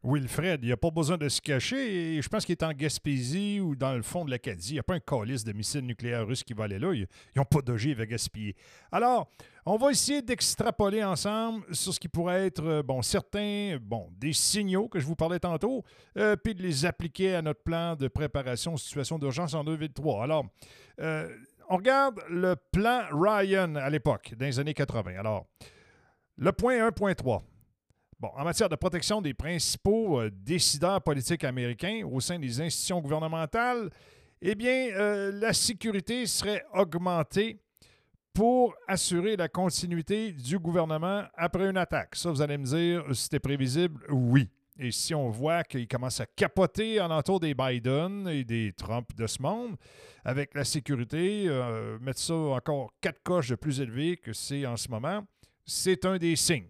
Wilfred, 0.06 0.60
il 0.62 0.68
n'y 0.68 0.72
a 0.72 0.78
pas 0.78 0.92
besoin 0.92 1.18
de 1.18 1.28
se 1.28 1.42
cacher. 1.42 2.22
Je 2.22 2.30
pense 2.30 2.46
qu'il 2.46 2.54
est 2.54 2.64
en 2.64 2.72
Gaspésie 2.72 3.60
ou 3.60 3.76
dans 3.76 3.94
le 3.94 4.04
fond 4.04 4.24
de 4.24 4.30
l'Acadie. 4.30 4.72
Il 4.72 4.74
n'y 4.74 4.80
a 4.80 4.84
pas 4.84 4.94
un 4.94 5.00
calice 5.00 5.44
de 5.44 5.52
missiles 5.52 5.82
nucléaires 5.82 6.28
russes 6.28 6.44
qui 6.44 6.54
va 6.54 6.66
aller 6.66 6.78
là. 6.78 6.94
Ils 6.94 7.08
n'ont 7.36 7.46
pas 7.46 7.62
d'ogive 7.62 8.00
à 8.02 8.06
gaspiller. 8.06 8.56
Alors, 8.92 9.32
on 9.66 9.78
va 9.78 9.90
essayer 9.90 10.22
d'extrapoler 10.22 11.04
ensemble 11.04 11.66
sur 11.74 11.92
ce 11.92 12.00
qui 12.00 12.08
pourrait 12.08 12.46
être, 12.46 12.64
euh, 12.64 12.84
bon, 12.84 13.02
certains, 13.02 13.78
bon, 13.82 14.10
des 14.16 14.34
signaux 14.34 14.88
que 14.88 15.00
je 15.00 15.06
vous 15.08 15.16
parlais 15.16 15.40
tantôt, 15.40 15.84
euh, 16.18 16.36
puis 16.36 16.54
de 16.54 16.62
les 16.62 16.86
appliquer 16.86 17.34
à 17.34 17.42
notre 17.42 17.64
plan 17.64 17.96
de 17.96 18.08
préparation 18.08 18.76
aux 18.76 18.78
situations 18.78 19.18
d'urgence 19.18 19.56
en 19.56 19.64
2003. 19.64 20.24
Alors, 20.24 20.46
euh, 21.02 21.28
on 21.68 21.78
regarde 21.78 22.22
le 22.30 22.56
plan 22.56 23.06
Ryan 23.12 23.74
à 23.74 23.90
l'époque, 23.90 24.36
dans 24.38 24.46
les 24.46 24.60
années 24.60 24.76
80. 24.76 25.18
Alors, 25.18 25.48
le 26.38 26.52
point 26.52 26.78
1.3. 26.78 27.42
Bon, 28.18 28.30
en 28.36 28.46
matière 28.46 28.70
de 28.70 28.76
protection 28.78 29.22
des 29.22 29.34
principaux 29.34 30.22
euh, 30.22 30.32
décideurs 30.32 31.02
politiques 31.02 31.44
américains 31.44 32.02
au 32.10 32.22
sein 32.22 32.40
des 32.40 32.62
institutions 32.62 33.02
gouvernementales, 33.02 33.90
eh 34.42 34.56
bien, 34.56 34.90
euh, 34.94 35.34
la 35.34 35.52
sécurité 35.52 36.26
serait 36.26 36.64
augmentée 36.74 37.60
pour 38.34 38.74
assurer 38.88 39.36
la 39.36 39.50
continuité 39.50 40.32
du 40.32 40.58
gouvernement 40.60 41.24
après 41.36 41.70
une 41.70 41.78
attaque. 41.78 42.16
Ça, 42.16 42.30
vous 42.30 42.42
allez 42.42 42.58
me 42.58 42.66
dire, 42.66 43.04
c'était 43.14 43.40
prévisible? 43.40 44.02
Oui. 44.10 44.50
Et 44.78 44.92
si 44.92 45.14
on 45.14 45.30
voit 45.30 45.64
qu'il 45.64 45.88
commence 45.88 46.20
à 46.22 46.26
capoter 46.26 47.02
en 47.02 47.12
entour 47.12 47.42
des 47.42 47.54
Biden 47.54 48.28
et 48.30 48.46
des 48.46 48.74
Trump 48.74 49.10
de 49.16 49.28
ce 49.28 49.42
monde, 49.42 49.76
avec 50.24 50.54
la 50.54 50.64
sécurité, 50.64 51.46
euh, 51.48 52.00
mettre 52.00 52.20
ça 52.20 52.34
encore 52.34 52.92
quatre 53.02 53.22
coches 53.24 53.54
plus 53.56 53.82
élevé 53.82 54.16
que 54.16 54.32
c'est 54.32 54.66
en 54.66 54.78
ce 54.78 54.90
moment, 54.90 55.26
c'est 55.66 56.06
un 56.06 56.18
des 56.18 56.36
signes. 56.38 56.70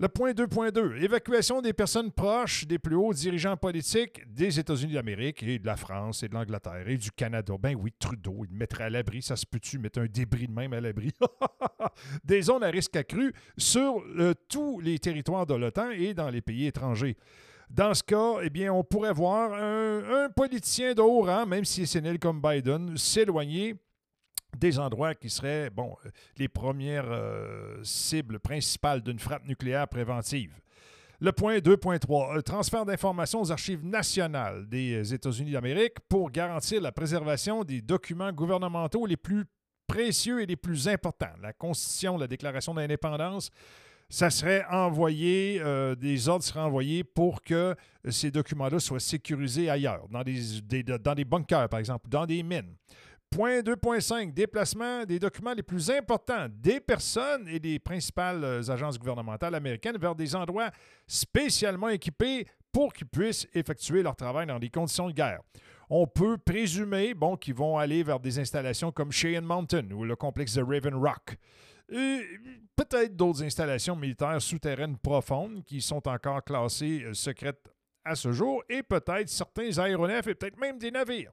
Le 0.00 0.08
point 0.08 0.32
2.2, 0.32 1.02
évacuation 1.02 1.60
des 1.60 1.72
personnes 1.72 2.10
proches 2.10 2.66
des 2.66 2.78
plus 2.78 2.96
hauts 2.96 3.12
dirigeants 3.12 3.56
politiques 3.56 4.22
des 4.26 4.58
États-Unis 4.58 4.94
d'Amérique 4.94 5.42
et 5.42 5.58
de 5.58 5.66
la 5.66 5.76
France 5.76 6.22
et 6.22 6.28
de 6.28 6.34
l'Angleterre 6.34 6.88
et 6.88 6.96
du 6.96 7.12
Canada. 7.12 7.54
Ben 7.60 7.76
oui, 7.78 7.92
Trudeau, 7.98 8.44
il 8.48 8.56
mettrait 8.56 8.84
à 8.84 8.90
l'abri, 8.90 9.22
ça 9.22 9.36
se 9.36 9.46
peut-tu 9.46 9.78
mettre 9.78 10.00
un 10.00 10.06
débris 10.06 10.48
de 10.48 10.52
même 10.52 10.72
à 10.72 10.80
l'abri? 10.80 11.12
des 12.24 12.42
zones 12.42 12.64
à 12.64 12.68
risque 12.68 12.96
accru 12.96 13.32
sur 13.56 14.02
euh, 14.18 14.34
tous 14.48 14.80
les 14.80 14.98
territoires 14.98 15.46
de 15.46 15.54
l'OTAN 15.54 15.90
et 15.90 16.14
dans 16.14 16.30
les 16.30 16.40
pays 16.40 16.66
étrangers. 16.66 17.16
Dans 17.70 17.94
ce 17.94 18.02
cas, 18.02 18.40
eh 18.42 18.50
bien, 18.50 18.72
on 18.72 18.82
pourrait 18.84 19.12
voir 19.12 19.52
un, 19.54 20.28
politicien 20.34 20.94
de 20.94 21.00
haut 21.00 21.22
rang, 21.22 21.46
même 21.46 21.64
si 21.64 21.86
c'est 21.86 22.00
sénile 22.00 22.18
comme 22.18 22.40
Biden, 22.40 22.96
s'éloigner 22.96 23.76
des 24.56 24.78
endroits 24.78 25.14
qui 25.14 25.30
seraient 25.30 25.70
bon, 25.70 25.96
euh, 26.04 26.10
les 26.36 26.48
premières 26.48 27.08
euh, 27.08 27.78
cibles 27.82 28.38
principales 28.38 29.02
d'une 29.02 29.18
frappe 29.18 29.46
nucléaire 29.46 29.88
préventive. 29.88 30.52
Le 31.20 31.30
point 31.30 31.58
2.3, 31.58 32.42
transfert 32.42 32.84
d'informations 32.84 33.42
aux 33.42 33.52
archives 33.52 33.84
nationales 33.84 34.68
des 34.68 34.94
euh, 34.94 35.14
États-Unis 35.14 35.52
d'Amérique 35.52 36.00
pour 36.08 36.30
garantir 36.30 36.80
la 36.80 36.92
préservation 36.92 37.64
des 37.64 37.80
documents 37.80 38.32
gouvernementaux 38.32 39.06
les 39.06 39.16
plus 39.16 39.44
précieux 39.86 40.42
et 40.42 40.46
les 40.46 40.56
plus 40.56 40.88
importants. 40.88 41.34
La 41.40 41.52
Constitution, 41.52 42.16
la 42.16 42.26
Déclaration 42.26 42.74
d'indépendance, 42.74 43.50
ça 44.08 44.30
serait 44.30 44.64
envoyé, 44.70 45.62
des 45.98 46.28
ordres 46.28 46.44
seraient 46.44 46.60
envoyés 46.60 47.02
pour 47.02 47.40
que 47.40 47.74
ces 48.10 48.30
documents-là 48.30 48.78
soient 48.78 49.00
sécurisés 49.00 49.70
ailleurs, 49.70 50.06
dans 50.10 50.22
des, 50.22 50.82
dans 50.82 51.14
des 51.14 51.24
bunkers, 51.24 51.68
par 51.70 51.80
exemple, 51.80 52.10
dans 52.10 52.26
des 52.26 52.42
mines. 52.42 52.74
Point 53.32 53.60
2.5, 53.60 54.34
déplacement 54.34 55.06
des 55.06 55.18
documents 55.18 55.54
les 55.54 55.62
plus 55.62 55.88
importants 55.88 56.48
des 56.50 56.80
personnes 56.80 57.48
et 57.48 57.58
des 57.58 57.78
principales 57.78 58.44
euh, 58.44 58.70
agences 58.70 58.98
gouvernementales 58.98 59.54
américaines 59.54 59.96
vers 59.96 60.14
des 60.14 60.36
endroits 60.36 60.70
spécialement 61.06 61.88
équipés 61.88 62.46
pour 62.70 62.92
qu'ils 62.92 63.06
puissent 63.06 63.48
effectuer 63.54 64.02
leur 64.02 64.16
travail 64.16 64.46
dans 64.46 64.58
des 64.58 64.68
conditions 64.68 65.08
de 65.08 65.14
guerre. 65.14 65.40
On 65.88 66.06
peut 66.06 66.36
présumer 66.36 67.14
bon, 67.14 67.38
qu'ils 67.38 67.54
vont 67.54 67.78
aller 67.78 68.02
vers 68.02 68.20
des 68.20 68.38
installations 68.38 68.92
comme 68.92 69.10
Cheyenne 69.10 69.46
Mountain 69.46 69.90
ou 69.92 70.04
le 70.04 70.14
complexe 70.14 70.54
de 70.56 70.62
Raven 70.62 70.94
Rock. 70.94 71.38
Peut-être 71.88 73.16
d'autres 73.16 73.42
installations 73.42 73.96
militaires 73.96 74.42
souterraines 74.42 74.98
profondes 74.98 75.64
qui 75.64 75.80
sont 75.80 76.06
encore 76.06 76.44
classées 76.44 77.02
euh, 77.06 77.14
secrètes 77.14 77.72
à 78.04 78.14
ce 78.14 78.30
jour 78.30 78.62
et 78.68 78.82
peut-être 78.82 79.30
certains 79.30 79.78
aéronefs 79.78 80.26
et 80.26 80.34
peut-être 80.34 80.60
même 80.60 80.78
des 80.78 80.90
navires. 80.90 81.32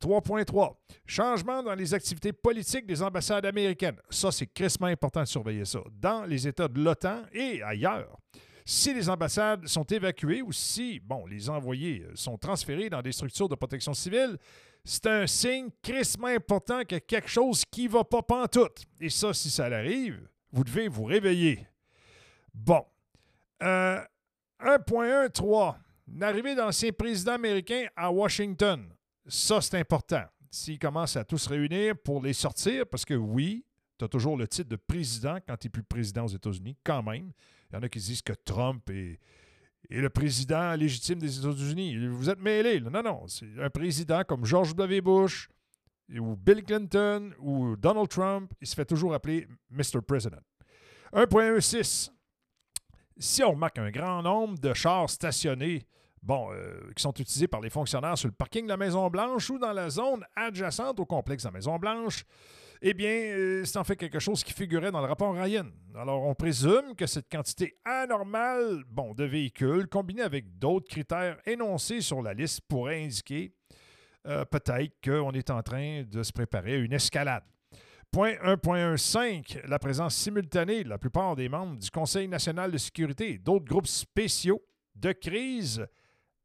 3.3. 0.00 0.74
Changement 1.06 1.62
dans 1.62 1.74
les 1.74 1.94
activités 1.94 2.32
politiques 2.32 2.86
des 2.86 3.02
ambassades 3.02 3.46
américaines. 3.46 3.96
Ça, 4.10 4.30
c'est 4.30 4.46
crissement 4.46 4.86
important 4.86 5.20
de 5.20 5.26
surveiller 5.26 5.64
ça. 5.64 5.80
Dans 6.00 6.24
les 6.24 6.46
États 6.46 6.68
de 6.68 6.80
l'OTAN 6.80 7.22
et 7.32 7.62
ailleurs. 7.62 8.16
Si 8.64 8.92
les 8.92 9.08
ambassades 9.08 9.66
sont 9.66 9.84
évacuées 9.84 10.42
ou 10.42 10.52
si, 10.52 11.00
bon, 11.00 11.24
les 11.26 11.48
envoyés 11.48 12.04
sont 12.14 12.36
transférés 12.36 12.90
dans 12.90 13.00
des 13.00 13.12
structures 13.12 13.48
de 13.48 13.54
protection 13.54 13.94
civile, 13.94 14.36
c'est 14.84 15.06
un 15.06 15.26
signe 15.26 15.68
crissement 15.82 16.28
important 16.28 16.80
qu'il 16.80 16.92
y 16.92 16.96
a 16.96 17.00
quelque 17.00 17.30
chose 17.30 17.64
qui 17.64 17.84
ne 17.84 17.92
va 17.92 18.04
pas 18.04 18.22
pantoute. 18.22 18.84
Et 19.00 19.08
ça, 19.08 19.32
si 19.32 19.50
ça 19.50 19.66
arrive, 19.66 20.28
vous 20.52 20.64
devez 20.64 20.88
vous 20.88 21.04
réveiller. 21.04 21.66
Bon. 22.52 22.84
Euh, 23.62 24.00
1.13. 24.60 25.74
L'arrivée 26.16 26.54
d'anciens 26.54 26.92
présidents 26.92 27.34
américains 27.34 27.86
à 27.96 28.10
Washington. 28.10 28.88
Ça, 29.28 29.60
c'est 29.60 29.78
important. 29.78 30.24
S'ils 30.50 30.78
commencent 30.78 31.16
à 31.16 31.24
tous 31.24 31.46
réunir 31.46 31.94
pour 31.96 32.22
les 32.22 32.32
sortir, 32.32 32.86
parce 32.86 33.04
que 33.04 33.14
oui, 33.14 33.64
tu 33.98 34.04
as 34.04 34.08
toujours 34.08 34.36
le 34.36 34.48
titre 34.48 34.70
de 34.70 34.76
président 34.76 35.38
quand 35.46 35.56
tu 35.56 35.66
n'es 35.66 35.70
plus 35.70 35.82
président 35.82 36.24
aux 36.24 36.28
États-Unis, 36.28 36.76
quand 36.82 37.02
même. 37.02 37.32
Il 37.70 37.74
y 37.74 37.78
en 37.78 37.82
a 37.82 37.88
qui 37.88 37.98
disent 37.98 38.22
que 38.22 38.32
Trump 38.32 38.88
est, 38.88 39.20
est 39.90 40.00
le 40.00 40.08
président 40.08 40.74
légitime 40.74 41.18
des 41.18 41.38
États-Unis. 41.38 42.06
Vous 42.06 42.30
êtes 42.30 42.40
mêlés. 42.40 42.80
là. 42.80 42.90
Non, 42.90 43.02
non. 43.02 43.26
C'est 43.26 43.46
un 43.60 43.68
président 43.68 44.24
comme 44.24 44.46
George 44.46 44.74
W. 44.74 45.00
Bush 45.02 45.48
ou 46.16 46.34
Bill 46.36 46.62
Clinton 46.62 47.32
ou 47.40 47.76
Donald 47.76 48.08
Trump. 48.08 48.50
Il 48.60 48.66
se 48.66 48.74
fait 48.74 48.86
toujours 48.86 49.12
appeler 49.12 49.46
Mr. 49.70 50.00
President. 50.06 50.40
1.16. 51.12 52.10
Si 53.18 53.42
on 53.42 53.50
remarque 53.50 53.78
un 53.78 53.90
grand 53.90 54.22
nombre 54.22 54.58
de 54.58 54.72
chars 54.72 55.10
stationnés, 55.10 55.86
bon, 56.28 56.52
euh, 56.52 56.92
qui 56.94 57.02
sont 57.02 57.14
utilisés 57.14 57.48
par 57.48 57.62
les 57.62 57.70
fonctionnaires 57.70 58.18
sur 58.18 58.28
le 58.28 58.34
parking 58.34 58.64
de 58.64 58.68
la 58.68 58.76
Maison-Blanche 58.76 59.48
ou 59.48 59.58
dans 59.58 59.72
la 59.72 59.88
zone 59.88 60.24
adjacente 60.36 61.00
au 61.00 61.06
complexe 61.06 61.44
de 61.44 61.48
la 61.48 61.52
Maison-Blanche, 61.52 62.24
eh 62.82 62.92
bien, 62.92 63.08
euh, 63.08 63.64
c'est 63.64 63.78
en 63.78 63.82
fait 63.82 63.96
quelque 63.96 64.18
chose 64.18 64.44
qui 64.44 64.52
figurait 64.52 64.92
dans 64.92 65.00
le 65.00 65.06
rapport 65.06 65.34
Ryan. 65.34 65.64
Alors, 65.96 66.22
on 66.22 66.34
présume 66.34 66.94
que 66.96 67.06
cette 67.06 67.30
quantité 67.30 67.78
anormale 67.82 68.84
bon, 68.90 69.14
de 69.14 69.24
véhicules, 69.24 69.88
combinée 69.88 70.20
avec 70.20 70.58
d'autres 70.58 70.86
critères 70.86 71.38
énoncés 71.46 72.02
sur 72.02 72.20
la 72.20 72.34
liste, 72.34 72.60
pourrait 72.68 73.02
indiquer 73.02 73.54
euh, 74.26 74.44
peut-être 74.44 75.00
qu'on 75.02 75.32
est 75.32 75.48
en 75.48 75.62
train 75.62 76.02
de 76.02 76.22
se 76.22 76.32
préparer 76.32 76.74
à 76.74 76.76
une 76.76 76.92
escalade. 76.92 77.42
Point 78.10 78.34
1.15, 78.44 79.66
la 79.66 79.78
présence 79.78 80.14
simultanée 80.14 80.84
de 80.84 80.90
la 80.90 80.98
plupart 80.98 81.36
des 81.36 81.48
membres 81.48 81.78
du 81.78 81.90
Conseil 81.90 82.28
national 82.28 82.70
de 82.70 82.78
sécurité 82.78 83.32
et 83.32 83.38
d'autres 83.38 83.64
groupes 83.64 83.86
spéciaux 83.86 84.62
de 84.94 85.12
crise 85.12 85.86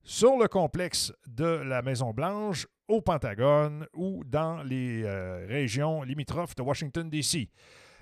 sur 0.04 0.38
le 0.38 0.48
complexe 0.48 1.14
de 1.28 1.46
la 1.46 1.82
Maison-Blanche, 1.82 2.68
au 2.88 3.02
Pentagone 3.02 3.88
ou 3.94 4.24
dans 4.26 4.62
les 4.64 5.04
euh, 5.04 5.46
régions 5.48 6.04
limitrophes 6.04 6.56
de 6.56 6.62
Washington, 6.62 7.10
D.C. 7.10 7.50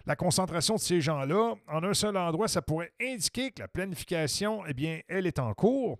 La 0.08 0.16
concentration 0.16 0.76
de 0.76 0.80
ces 0.80 1.00
gens-là 1.00 1.54
en 1.68 1.84
un 1.84 1.94
seul 1.94 2.18
endroit, 2.18 2.48
ça 2.48 2.64
pourrait 2.64 2.92
indiquer 3.00 3.52
que 3.52 3.62
la 3.62 3.68
planification, 3.68 4.64
eh 4.68 4.74
bien, 4.74 5.02
elle 5.08 5.28
est 5.28 5.38
en 5.38 5.54
cours. 5.54 6.00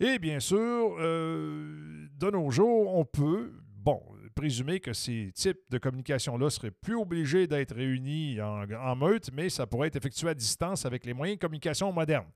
Et 0.00 0.18
bien 0.18 0.40
sûr, 0.40 0.96
euh, 0.98 2.08
de 2.18 2.30
nos 2.30 2.50
jours, 2.50 2.94
on 2.96 3.04
peut, 3.04 3.52
bon, 3.76 4.02
présumer 4.34 4.80
que 4.80 4.92
ces 4.92 5.30
types 5.32 5.60
de 5.70 5.78
communication-là 5.78 6.50
seraient 6.50 6.72
plus 6.72 6.96
obligés 6.96 7.46
d'être 7.46 7.74
réunis 7.74 8.40
en, 8.40 8.64
en 8.70 8.96
meute, 8.96 9.30
mais 9.32 9.48
ça 9.48 9.66
pourrait 9.66 9.88
être 9.88 9.96
effectué 9.96 10.28
à 10.28 10.34
distance 10.34 10.84
avec 10.84 11.06
les 11.06 11.14
moyens 11.14 11.38
de 11.38 11.40
communication 11.40 11.92
modernes. 11.92 12.30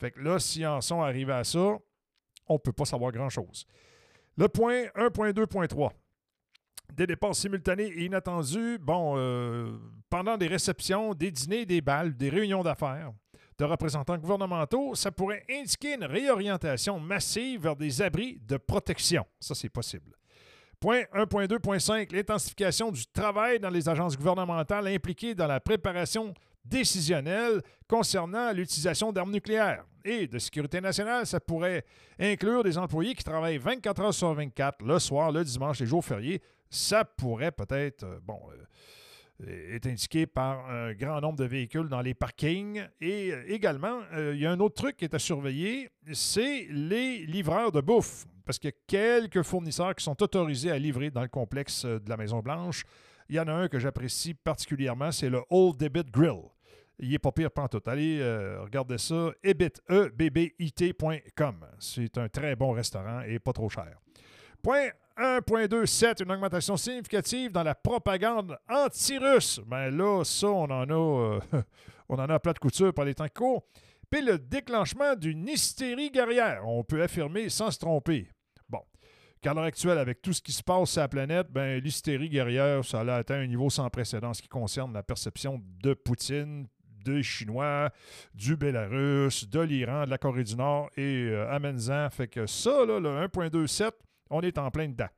Fait 0.00 0.10
que 0.10 0.20
là, 0.20 0.38
si 0.38 0.66
en 0.66 0.80
sont 0.80 1.02
arrivés 1.02 1.34
à 1.34 1.44
ça, 1.44 1.78
on 2.48 2.54
ne 2.54 2.58
peut 2.58 2.72
pas 2.72 2.84
savoir 2.84 3.12
grand-chose. 3.12 3.66
Le 4.36 4.48
point 4.48 4.84
1.2.3. 4.96 5.90
Des 6.92 7.06
départs 7.06 7.34
simultanés 7.34 7.86
et 7.86 8.04
inattendus, 8.04 8.78
bon, 8.78 9.14
euh, 9.16 9.76
pendant 10.08 10.36
des 10.36 10.46
réceptions, 10.46 11.14
des 11.14 11.30
dîners, 11.32 11.66
des 11.66 11.80
balles, 11.80 12.16
des 12.16 12.28
réunions 12.28 12.62
d'affaires 12.62 13.12
de 13.58 13.64
représentants 13.64 14.18
gouvernementaux, 14.18 14.94
ça 14.94 15.10
pourrait 15.10 15.44
indiquer 15.50 15.94
une 15.94 16.04
réorientation 16.04 17.00
massive 17.00 17.62
vers 17.62 17.76
des 17.76 18.02
abris 18.02 18.38
de 18.46 18.56
protection. 18.58 19.24
Ça, 19.40 19.54
c'est 19.54 19.68
possible. 19.68 20.12
Point 20.78 21.02
1.2.5, 21.14 22.14
l'intensification 22.14 22.92
du 22.92 23.06
travail 23.06 23.58
dans 23.58 23.70
les 23.70 23.88
agences 23.88 24.16
gouvernementales 24.16 24.88
impliquées 24.88 25.34
dans 25.34 25.46
la 25.46 25.58
préparation 25.58 26.34
décisionnelle 26.68 27.62
concernant 27.88 28.52
l'utilisation 28.52 29.12
d'armes 29.12 29.32
nucléaires. 29.32 29.84
Et 30.04 30.26
de 30.26 30.38
sécurité 30.38 30.80
nationale, 30.80 31.26
ça 31.26 31.40
pourrait 31.40 31.84
inclure 32.18 32.62
des 32.62 32.78
employés 32.78 33.14
qui 33.14 33.24
travaillent 33.24 33.58
24 33.58 34.00
heures 34.02 34.14
sur 34.14 34.32
24, 34.34 34.84
le 34.84 34.98
soir, 34.98 35.32
le 35.32 35.44
dimanche, 35.44 35.80
les 35.80 35.86
jours 35.86 36.04
fériés. 36.04 36.40
Ça 36.70 37.04
pourrait 37.04 37.52
peut-être, 37.52 38.04
euh, 38.04 38.18
bon, 38.22 38.40
euh, 39.42 39.74
être 39.74 39.86
indiqué 39.86 40.26
par 40.26 40.70
un 40.70 40.94
grand 40.94 41.20
nombre 41.20 41.38
de 41.38 41.44
véhicules 41.44 41.88
dans 41.88 42.00
les 42.00 42.14
parkings. 42.14 42.82
Et 43.00 43.32
euh, 43.32 43.42
également, 43.48 44.00
euh, 44.14 44.32
il 44.34 44.40
y 44.40 44.46
a 44.46 44.50
un 44.50 44.60
autre 44.60 44.76
truc 44.76 44.96
qui 44.96 45.04
est 45.04 45.14
à 45.14 45.18
surveiller, 45.18 45.90
c'est 46.12 46.66
les 46.70 47.26
livreurs 47.26 47.70
de 47.70 47.80
bouffe. 47.80 48.24
Parce 48.46 48.58
qu'il 48.58 48.70
y 48.70 48.72
a 48.72 48.76
quelques 48.86 49.42
fournisseurs 49.42 49.94
qui 49.94 50.04
sont 50.04 50.22
autorisés 50.22 50.70
à 50.70 50.78
livrer 50.78 51.10
dans 51.10 51.22
le 51.22 51.28
complexe 51.28 51.84
de 51.84 52.08
la 52.08 52.16
Maison-Blanche. 52.16 52.84
Il 53.28 53.34
y 53.34 53.40
en 53.40 53.48
a 53.48 53.52
un 53.52 53.68
que 53.68 53.78
j'apprécie 53.78 54.34
particulièrement, 54.34 55.10
c'est 55.10 55.28
le 55.28 55.42
Old 55.50 55.76
Debit 55.76 56.04
Grill. 56.10 56.44
Il 56.98 57.12
est 57.12 57.18
pas 57.18 57.32
pire 57.32 57.50
pantoute. 57.50 57.86
Allez, 57.88 58.18
euh, 58.20 58.62
regardez 58.62 58.98
ça, 58.98 59.30
ebit, 59.42 59.72
e 59.90 60.10
ebbit.com. 60.18 61.66
C'est 61.78 62.16
un 62.16 62.28
très 62.28 62.56
bon 62.56 62.72
restaurant 62.72 63.20
et 63.20 63.38
pas 63.38 63.52
trop 63.52 63.68
cher. 63.68 63.98
Point 64.62 64.88
1.27, 65.18 66.22
une 66.24 66.32
augmentation 66.32 66.76
significative 66.76 67.52
dans 67.52 67.62
la 67.62 67.74
propagande 67.74 68.58
anti-russe. 68.68 69.60
Ben 69.66 69.90
là, 69.90 70.24
ça, 70.24 70.48
on 70.48 70.64
en 70.64 70.88
a, 70.88 70.92
euh, 70.92 71.40
on 72.08 72.16
en 72.16 72.28
a 72.28 72.34
à 72.34 72.38
plat 72.38 72.52
de 72.52 72.58
couture 72.58 72.92
par 72.92 73.04
les 73.04 73.14
temps 73.14 73.28
courent. 73.34 73.64
Puis 74.10 74.22
le 74.22 74.38
déclenchement 74.38 75.14
d'une 75.16 75.48
hystérie 75.48 76.10
guerrière, 76.10 76.66
on 76.66 76.84
peut 76.84 77.02
affirmer 77.02 77.48
sans 77.48 77.70
se 77.70 77.78
tromper. 77.78 78.28
Bon, 78.68 78.80
qu'à 79.40 79.52
l'heure 79.54 79.64
actuelle, 79.64 79.98
avec 79.98 80.22
tout 80.22 80.32
ce 80.32 80.42
qui 80.42 80.52
se 80.52 80.62
passe 80.62 80.90
sur 80.90 81.00
la 81.00 81.08
planète, 81.08 81.48
ben, 81.50 81.82
l'hystérie 81.82 82.28
guerrière, 82.28 82.84
ça 82.84 83.00
a 83.00 83.16
atteint 83.16 83.40
un 83.40 83.46
niveau 83.46 83.70
sans 83.70 83.88
précédent 83.90 84.28
en 84.28 84.34
ce 84.34 84.42
qui 84.42 84.48
concerne 84.48 84.92
la 84.92 85.02
perception 85.02 85.62
de 85.82 85.94
Poutine, 85.94 86.68
des 87.10 87.22
Chinois, 87.22 87.90
du 88.34 88.56
Bélarus, 88.56 89.48
de 89.48 89.60
l'Iran, 89.60 90.04
de 90.04 90.10
la 90.10 90.18
Corée 90.18 90.44
du 90.44 90.56
Nord 90.56 90.90
et 90.96 91.28
euh. 91.30 92.10
Fait 92.10 92.28
que 92.28 92.46
ça, 92.46 92.84
là, 92.84 93.00
le 93.00 93.08
1.27, 93.26 93.90
on 94.30 94.40
est 94.40 94.58
en 94.58 94.70
plein 94.70 94.88
dedans. 94.88 95.08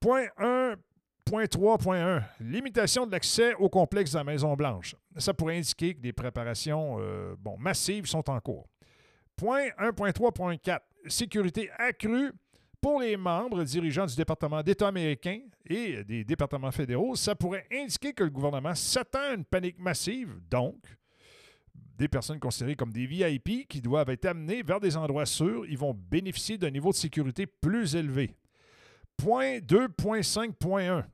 Point 0.00 0.26
1.3.1. 0.38 2.22
Limitation 2.40 3.06
de 3.06 3.12
l'accès 3.12 3.54
au 3.54 3.68
complexe 3.68 4.12
de 4.12 4.18
la 4.18 4.24
Maison-Blanche. 4.24 4.96
Ça 5.16 5.34
pourrait 5.34 5.58
indiquer 5.58 5.94
que 5.94 6.00
des 6.00 6.12
préparations 6.12 6.96
euh, 7.00 7.34
massives 7.58 8.06
sont 8.06 8.28
en 8.30 8.40
cours. 8.40 8.66
Point 9.36 9.68
1.3.4. 9.78 10.80
Sécurité 11.06 11.70
accrue 11.78 12.32
pour 12.80 13.00
les 13.00 13.16
membres 13.16 13.62
dirigeants 13.62 14.06
du 14.06 14.16
département 14.16 14.62
d'État 14.62 14.88
américain 14.88 15.40
et 15.68 16.02
des 16.04 16.24
départements 16.24 16.70
fédéraux. 16.70 17.14
Ça 17.14 17.34
pourrait 17.34 17.66
indiquer 17.70 18.12
que 18.12 18.24
le 18.24 18.30
gouvernement 18.30 18.74
s'attend 18.74 19.30
à 19.30 19.34
une 19.34 19.44
panique 19.44 19.78
massive, 19.78 20.40
donc 20.50 20.76
des 22.00 22.08
personnes 22.08 22.40
considérées 22.40 22.76
comme 22.76 22.92
des 22.92 23.04
VIP 23.04 23.68
qui 23.68 23.82
doivent 23.82 24.08
être 24.08 24.24
amenées 24.24 24.62
vers 24.62 24.80
des 24.80 24.96
endroits 24.96 25.26
sûrs, 25.26 25.66
ils 25.66 25.76
vont 25.76 25.92
bénéficier 25.92 26.56
d'un 26.56 26.70
niveau 26.70 26.92
de 26.92 26.96
sécurité 26.96 27.46
plus 27.46 27.94
élevé. 27.94 28.34
Point 29.18 29.58
2.5.1. 29.58 31.04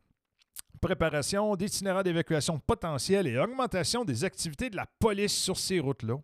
Préparation 0.80 1.56
d'itinéraires 1.56 2.04
d'évacuation 2.04 2.60
potentiels 2.60 3.26
et 3.26 3.36
augmentation 3.36 4.04
des 4.04 4.22
activités 4.22 4.70
de 4.70 4.76
la 4.76 4.86
police 5.00 5.34
sur 5.34 5.56
ces 5.56 5.80
routes-là, 5.80 6.20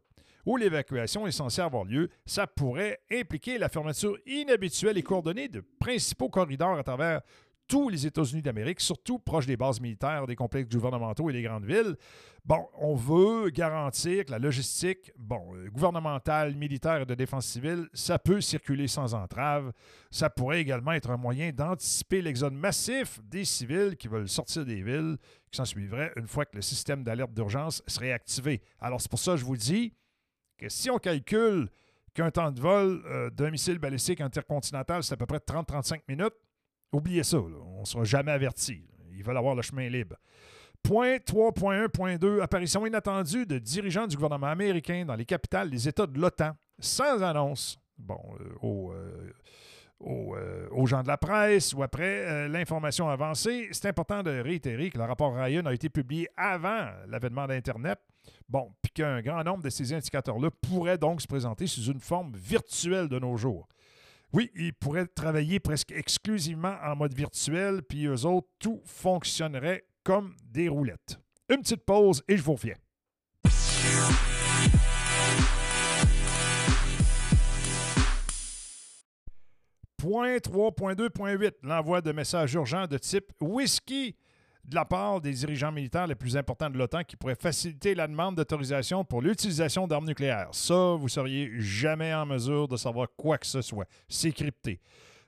où 0.47 0.57
l'évacuation 0.57 1.27
est 1.27 1.33
censée 1.33 1.61
avoir 1.61 1.85
lieu, 1.85 2.09
ça 2.25 2.47
pourrait 2.47 3.01
impliquer 3.11 3.59
la 3.59 3.69
fermeture 3.69 4.17
inhabituelle 4.27 4.97
et 4.97 5.03
coordonnée 5.03 5.49
de 5.49 5.65
principaux 5.81 6.29
corridors 6.29 6.79
à 6.79 6.85
travers 6.85 7.23
tous 7.69 7.89
les 7.89 8.07
États-Unis 8.07 8.43
d'Amérique, 8.43 8.81
surtout 8.81 9.19
proche 9.19 9.47
des 9.47 9.57
bases 9.57 9.81
militaires, 9.81 10.27
des 10.27 10.37
complexes 10.37 10.69
gouvernementaux 10.69 11.31
et 11.31 11.33
des 11.33 11.43
grandes 11.43 11.65
villes. 11.65 11.97
Bon, 12.45 12.67
on 12.79 12.95
veut 12.95 13.51
garantir 13.51 14.25
que 14.25 14.33
la 14.33 14.39
logistique, 14.39 15.13
bon, 15.17 15.55
euh, 15.55 15.69
gouvernementale, 15.71 16.57
militaire 16.57 17.03
et 17.03 17.07
de 17.07 17.15
défense 17.15 17.47
civile, 17.47 17.89
ça 17.93 18.19
peut 18.19 18.41
circuler 18.41 18.89
sans 18.89 19.15
entrave. 19.15 19.73
Ça 20.11 20.29
pourrait 20.29 20.61
également 20.61 20.93
être 20.93 21.11
un 21.11 21.17
moyen 21.17 21.53
d'anticiper 21.53 22.21
l'exode 22.21 22.55
massif 22.55 23.21
des 23.23 23.45
civils 23.45 23.97
qui 23.97 24.09
veulent 24.09 24.29
sortir 24.29 24.65
des 24.65 24.83
villes, 24.83 25.19
qui 25.51 25.57
s'en 25.57 25.65
suivrait 25.65 26.13
une 26.17 26.27
fois 26.27 26.45
que 26.45 26.57
le 26.57 26.63
système 26.63 27.05
d'alerte 27.05 27.33
d'urgence 27.33 27.83
serait 27.87 28.13
activé. 28.13 28.61
Alors, 28.81 29.01
c'est 29.01 29.11
pour 29.11 29.21
ça 29.21 29.33
que 29.33 29.39
je 29.39 29.45
vous 29.45 29.57
dis 29.57 29.95
que 30.59 30.69
si 30.69 30.91
on 30.91 30.99
calcule 30.99 31.69
qu'un 32.15 32.31
temps 32.31 32.51
de 32.51 32.61
vol 32.61 33.03
euh, 33.07 33.31
d'un 33.31 33.51
missile 33.51 33.79
balistique 33.79 34.21
intercontinental, 34.21 35.03
c'est 35.03 35.15
à 35.15 35.17
peu 35.17 35.27
près 35.27 35.39
30-35 35.39 36.01
minutes, 36.09 36.35
oubliez 36.93 37.25
ça, 37.25 37.39
on 37.39 37.81
ne 37.81 37.85
sera 37.85 38.05
jamais 38.05 38.33
averti. 38.33 38.83
Ils 39.13 39.25
veulent 39.25 39.37
avoir 39.37 39.55
le 39.55 39.63
chemin 39.63 39.89
libre. 39.89 40.17
Point 40.83 41.17
3.1.2, 41.19 42.41
apparition 42.41 42.85
inattendue 42.87 43.47
de 43.47 43.59
dirigeants 43.59 44.07
du 44.07 44.17
gouvernement 44.17 44.49
américain 44.49 45.05
dans 45.05 45.15
les 45.15 45.25
capitales 45.25 45.71
des 45.71 45.87
États 45.89 46.07
de 46.07 46.19
l'OTAN, 46.19 46.53
sans 46.81 47.23
annonce. 47.23 47.79
bon, 47.99 48.19
euh, 48.41 48.55
aux, 48.63 48.93
euh, 48.93 49.33
euh, 50.05 50.69
aux 50.73 50.87
gens 50.87 51.03
de 51.03 51.07
la 51.07 51.17
presse 51.17 51.73
ou 51.73 51.85
après 51.85 52.49
l'information 52.49 53.09
avancée. 53.09 53.69
C'est 53.71 53.87
important 53.87 54.25
de 54.25 54.41
réitérer 54.41 54.91
que 54.91 54.99
le 54.99 55.05
rapport 55.05 55.33
Ryan 55.37 55.67
a 55.67 55.73
été 55.73 55.89
publié 55.89 56.29
avant 56.37 56.89
l'avènement 57.07 57.47
d'Internet. 57.47 58.01
Bon, 58.49 58.73
puis 58.83 58.91
qu'un 58.91 59.23
grand 59.23 59.45
nombre 59.45 59.63
de 59.63 59.71
ces 59.71 59.93
indicateurs-là 59.93 60.51
pourraient 60.51 60.99
donc 60.99 61.21
se 61.21 61.29
présenter 61.29 61.69
sous 61.69 61.85
une 61.85 62.01
forme 62.01 62.33
virtuelle 62.35 63.09
de 63.09 63.21
nos 63.21 63.37
jours. 63.37 63.69
Oui, 64.35 64.51
ils 64.55 64.73
pourraient 64.73 65.07
travailler 65.07 65.61
presque 65.61 65.93
exclusivement 65.93 66.77
en 66.83 66.97
mode 66.97 67.15
virtuel, 67.15 67.83
puis 67.83 68.07
eux 68.07 68.25
autres, 68.25 68.49
tout 68.59 68.81
fonctionnerait 68.87 69.85
comme 70.05 70.35
des 70.43 70.69
roulettes. 70.69 71.19
Une 71.51 71.61
petite 71.61 71.85
pause 71.85 72.23
et 72.27 72.39
je 72.39 72.43
vous 72.43 72.55
reviens. 72.55 72.77
Point 79.99 80.39
3.2.8, 80.39 81.53
l'envoi 81.63 82.01
de 82.01 82.13
messages 82.13 82.55
urgents 82.55 82.87
de 82.87 82.97
type 82.97 83.31
whisky 83.41 84.17
de 84.65 84.75
la 84.75 84.85
part 84.85 85.21
des 85.21 85.33
dirigeants 85.33 85.73
militaires 85.73 86.07
les 86.07 86.15
plus 86.15 86.37
importants 86.37 86.71
de 86.71 86.79
l'OTAN 86.79 87.03
qui 87.05 87.17
pourraient 87.17 87.35
faciliter 87.35 87.95
la 87.95 88.07
demande 88.07 88.37
d'autorisation 88.37 89.05
pour 89.05 89.21
l'utilisation 89.21 89.87
d'armes 89.87 90.07
nucléaires. 90.07 90.49
Ça, 90.53 90.95
vous 90.95 91.09
seriez 91.09 91.51
jamais 91.59 92.15
en 92.15 92.27
mesure 92.27 92.69
de 92.69 92.77
savoir 92.77 93.09
quoi 93.17 93.39
que 93.39 93.47
ce 93.47 93.61
soit. 93.61 93.87
C'est 94.09 94.33
crypté. 94.33 94.81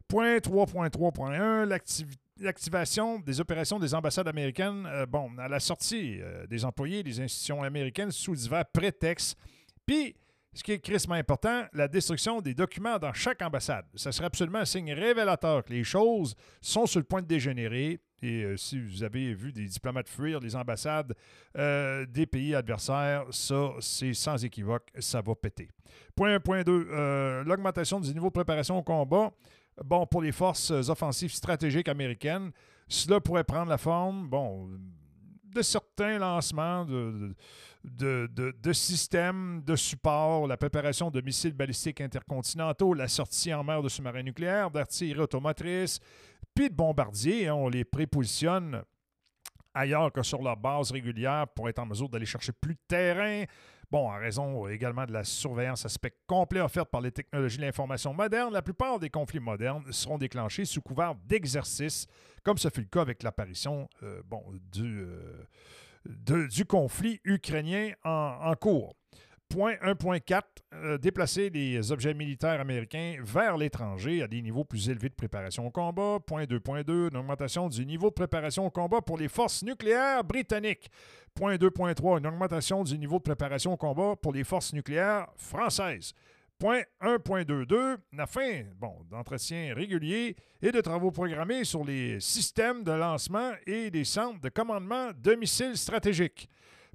Point 0.07 0.37
3.3.1, 0.37 1.65
l'activité 1.65 2.19
l'activation 2.41 3.19
des 3.19 3.41
opérations 3.41 3.79
des 3.79 3.95
ambassades 3.95 4.29
américaines, 4.29 4.87
euh, 4.87 5.07
bon, 5.07 5.31
à 5.39 5.49
la 5.49 5.61
sortie 5.61 6.19
euh, 6.21 6.47
des 6.47 6.65
employés 6.65 7.03
des 7.03 7.21
institutions 7.21 7.63
américaines 7.63 8.11
sous 8.11 8.35
divers 8.35 8.65
prétextes. 8.67 9.39
Puis, 9.87 10.17
ce 10.53 10.63
qui 10.63 10.73
est 10.73 10.79
crissement 10.79 11.15
important, 11.15 11.65
la 11.73 11.89
destruction 11.89 12.41
des 12.41 12.55
documents 12.55 12.99
dans 12.99 13.13
chaque 13.13 13.43
ambassade. 13.43 13.87
Ça 13.97 14.13
serait 14.13 14.27
absolument 14.27 14.61
un 14.61 14.65
signe 14.65 14.93
révélateur 14.93 15.65
que 15.65 15.73
les 15.73 15.85
choses 15.85 16.35
sont 16.61 16.87
sur 16.87 17.01
le 17.01 17.05
point 17.05 17.23
de 17.23 17.27
dégénérer. 17.27 17.99
Et 18.25 18.43
euh, 18.45 18.57
si 18.57 18.81
vous 18.81 19.03
avez 19.03 19.35
vu 19.35 19.53
des 19.53 19.67
diplomates 19.67 20.09
fuir 20.09 20.41
les 20.41 20.57
ambassades 20.57 21.15
euh, 21.59 22.07
des 22.07 22.27
pays 22.27 22.55
adversaires, 22.55 23.25
ça, 23.31 23.71
c'est 23.81 24.15
sans 24.15 24.43
équivoque, 24.45 24.91
ça 24.99 25.21
va 25.21 25.35
péter. 25.35 25.69
Point 26.17 26.39
1.2, 26.39 27.43
l'augmentation 27.43 28.01
du 28.01 28.13
niveau 28.15 28.29
de 28.29 28.33
préparation 28.33 28.79
au 28.79 28.83
combat. 28.83 29.31
Bon, 29.85 30.07
pour 30.07 30.23
les 30.23 30.33
forces 30.33 30.71
offensives 30.71 31.33
stratégiques 31.33 31.89
américaines, 31.89 32.51
cela 32.89 33.21
pourrait 33.21 33.45
prendre 33.45 33.69
la 33.71 33.79
forme, 33.79 34.29
bon, 34.29 34.71
de 35.55 35.63
certains 35.63 36.19
lancements 36.19 36.85
de, 36.85 37.35
de, 37.85 38.29
de- 38.33 38.55
de 38.61 38.73
systèmes 38.73 39.63
de 39.65 39.77
support, 39.77 40.47
la 40.47 40.57
préparation 40.57 41.11
de 41.11 41.21
missiles 41.21 41.53
balistiques 41.55 42.01
intercontinentaux, 42.01 42.95
la 42.95 43.09
sortie 43.09 43.53
en 43.55 43.63
mer 43.65 43.83
de 43.83 43.89
sous-marins 43.89 44.23
nucléaires, 44.23 44.71
d'artillerie 44.71 45.21
automotrice, 45.21 46.01
puis 46.55 46.71
de 46.71 46.75
bombardiers. 46.75 47.49
hein, 47.49 47.55
on 47.55 47.69
les 47.69 47.85
prépositionne 47.85 48.83
ailleurs 49.75 50.13
que 50.13 50.23
sur 50.23 50.41
leur 50.41 50.57
base 50.57 50.93
régulière 50.93 51.49
pour 51.49 51.69
être 51.69 51.81
en 51.81 51.87
mesure 51.87 52.09
d'aller 52.09 52.27
chercher 52.27 52.53
plus 52.53 52.75
de 52.75 52.81
terrain. 52.87 53.45
Bon, 53.91 54.09
en 54.09 54.19
raison 54.19 54.67
également 54.69 55.05
de 55.05 55.13
la 55.13 55.25
surveillance 55.25 55.85
à 55.85 55.89
spectre 55.89 56.21
complet 56.27 56.61
offerte 56.61 56.91
par 56.91 57.01
les 57.01 57.13
technologies 57.13 57.59
de 57.59 57.63
l'information 57.63 58.15
moderne, 58.15 58.53
la 58.53 58.63
plupart 58.63 58.99
des 58.99 59.11
conflits 59.11 59.41
modernes 59.41 59.85
seront 59.93 60.19
déclenchés 60.19 60.65
sous 60.65 60.81
couvert 60.81 61.15
d'exercice, 61.27 62.07
comme 62.43 62.57
ce 62.57 62.69
fut 62.71 62.81
le 62.81 62.87
cas 62.87 63.03
avec 63.03 63.23
l'apparition 63.23 63.89
euh, 64.03 64.23
euh, 64.81 66.49
du 66.49 66.65
conflit 66.65 67.21
ukrainien 67.25 67.93
en, 68.05 68.39
en 68.43 68.55
cours. 68.55 68.95
Point 69.55 69.77
1.4, 69.85 70.43
euh, 70.73 70.99
déplacer 70.99 71.49
les 71.49 71.93
objets 71.93 72.13
militaires 72.13 72.61
américains 72.61 73.19
vers 73.23 73.57
l'étranger 73.57 74.21
à 74.21 74.27
des 74.27 74.43
niveaux 74.43 74.65
plus 74.65 74.89
élevés 74.89 75.11
de 75.11 75.15
préparation 75.15 75.65
au 75.65 75.71
combat. 75.71 76.19
Point 76.27 76.43
2.2, 76.43 77.11
une 77.13 77.17
augmentation 77.17 77.69
du 77.69 77.87
niveau 77.87 78.09
de 78.09 78.15
préparation 78.15 78.67
au 78.67 78.71
combat 78.71 79.01
pour 79.01 79.17
les 79.17 79.29
forces 79.29 79.63
nucléaires 79.63 80.25
britanniques. 80.25 80.91
Point 81.37 81.55
2.3, 81.55 82.19
une 82.19 82.27
augmentation 82.27 82.83
du 82.83 82.99
niveau 82.99 83.19
de 83.19 83.23
préparation 83.23 83.75
au 83.75 83.77
combat 83.77 84.17
pour 84.21 84.33
les 84.33 84.43
forces 84.43 84.73
nucléaires 84.73 85.29
françaises. 85.37 86.15
Point 86.59 86.83
1.22, 87.01 87.99
la 88.13 88.27
fin 88.27 88.65
bon, 88.81 88.97
d'entretien 89.09 89.73
régulier 89.73 90.35
et 90.63 90.73
de 90.73 90.81
travaux 90.81 91.13
programmés 91.13 91.63
sur 91.63 91.85
les 91.85 92.19
systèmes 92.19 92.83
de 92.83 92.91
lancement 92.91 93.53
et 93.69 93.89
les 93.89 94.05
centres 94.05 94.41
de 94.41 94.49
commandement 94.49 95.13
de 95.17 95.37
missiles 95.37 95.77
stratégiques. 95.77 96.49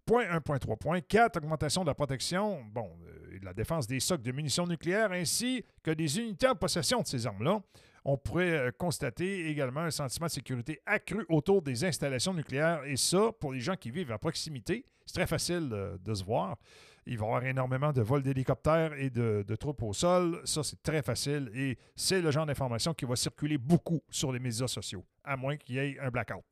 Point 0.10 0.26
1.3.4, 0.40 1.38
augmentation 1.38 1.84
de 1.84 1.88
la 1.88 1.94
protection 1.94 2.64
bon, 2.74 2.90
euh, 3.08 3.36
et 3.36 3.40
de 3.40 3.46
la 3.46 3.54
défense 3.54 3.86
des 3.86 4.00
socs 4.00 4.24
de 4.24 4.32
munitions 4.32 4.66
nucléaires 4.66 5.12
ainsi 5.12 5.64
que 5.84 5.92
des 5.92 6.18
unités 6.18 6.48
en 6.48 6.56
possession 6.56 7.02
de 7.02 7.06
ces 7.06 7.28
armes-là. 7.28 7.62
On 8.04 8.18
pourrait 8.18 8.58
euh, 8.58 8.72
constater 8.76 9.48
également 9.52 9.82
un 9.82 9.92
sentiment 9.92 10.26
de 10.26 10.32
sécurité 10.32 10.82
accru 10.88 11.28
autour 11.30 11.62
des 11.62 11.86
installations 11.86 12.34
nucléaires 12.34 12.82
et 12.86 12.98
ça, 12.98 13.32
pour 13.40 13.54
les 13.54 13.60
gens 13.60 13.76
qui 13.76 13.92
vivent 13.92 14.12
à 14.12 14.18
proximité, 14.18 14.84
c'est 15.06 15.14
très 15.14 15.28
facile 15.28 15.70
euh, 15.74 15.96
de 16.04 16.16
se 16.16 16.24
voir. 16.24 16.58
Il 17.06 17.20
va 17.20 17.26
y 17.26 17.28
avoir 17.28 17.46
énormément 17.46 17.94
de 17.94 18.02
vols 18.02 18.24
d'hélicoptères 18.24 18.94
et 18.94 19.12
de, 19.12 19.46
de 19.48 19.56
troupes 19.56 19.84
au 19.84 19.94
sol. 19.94 20.42
Ça, 20.44 20.64
c'est 20.64 20.82
très 20.82 21.04
facile 21.04 21.52
et 21.54 21.78
c'est 21.96 22.24
le 22.24 22.32
genre 22.32 22.48
d'information 22.48 22.96
qui 22.96 23.06
va 23.06 23.16
circuler 23.16 23.60
beaucoup 23.60 24.02
sur 24.10 24.32
les 24.32 24.40
médias 24.40 24.68
sociaux, 24.68 25.06
à 25.24 25.38
moins 25.38 25.56
qu'il 25.56 25.76
y 25.76 25.78
ait 25.78 26.00
un 26.00 26.10
blackout. 26.10 26.44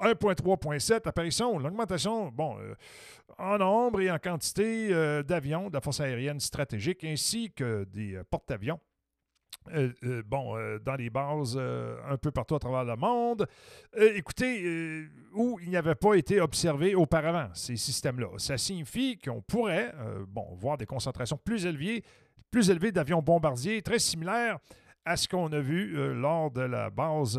1.3.7, 0.00 1.06
apparition, 1.06 1.58
l'augmentation, 1.58 2.28
bon, 2.30 2.56
euh, 2.58 2.74
en 3.38 3.58
nombre 3.58 4.00
et 4.00 4.10
en 4.10 4.18
quantité 4.18 4.88
euh, 4.92 5.22
d'avions 5.22 5.68
de 5.68 5.74
la 5.74 5.80
force 5.80 6.00
aérienne 6.00 6.40
stratégique 6.40 7.04
ainsi 7.04 7.52
que 7.52 7.84
des 7.84 8.14
euh, 8.14 8.24
porte-avions. 8.28 8.80
Bon, 10.24 10.56
dans 10.82 10.94
les 10.94 11.10
bases 11.10 11.58
un 11.58 12.16
peu 12.16 12.30
partout 12.30 12.54
à 12.54 12.58
travers 12.58 12.82
le 12.82 12.96
monde. 12.96 13.46
Écoutez, 13.94 15.06
où 15.34 15.60
il 15.60 15.68
n'y 15.68 15.76
avait 15.76 15.94
pas 15.96 16.14
été 16.14 16.40
observé 16.40 16.94
auparavant, 16.94 17.50
ces 17.52 17.76
systèmes-là. 17.76 18.28
Ça 18.38 18.56
signifie 18.56 19.18
qu'on 19.18 19.42
pourrait 19.42 19.92
bon, 20.28 20.46
voir 20.54 20.78
des 20.78 20.86
concentrations 20.86 21.36
plus 21.36 21.66
élevées, 21.66 22.02
plus 22.50 22.70
élevées 22.70 22.90
d'avions 22.90 23.20
bombardiers, 23.20 23.82
très 23.82 23.98
similaires 23.98 24.58
à 25.04 25.18
ce 25.18 25.28
qu'on 25.28 25.52
a 25.52 25.60
vu 25.60 26.14
lors 26.14 26.50
de 26.50 26.62
la 26.62 26.88
base, 26.88 27.38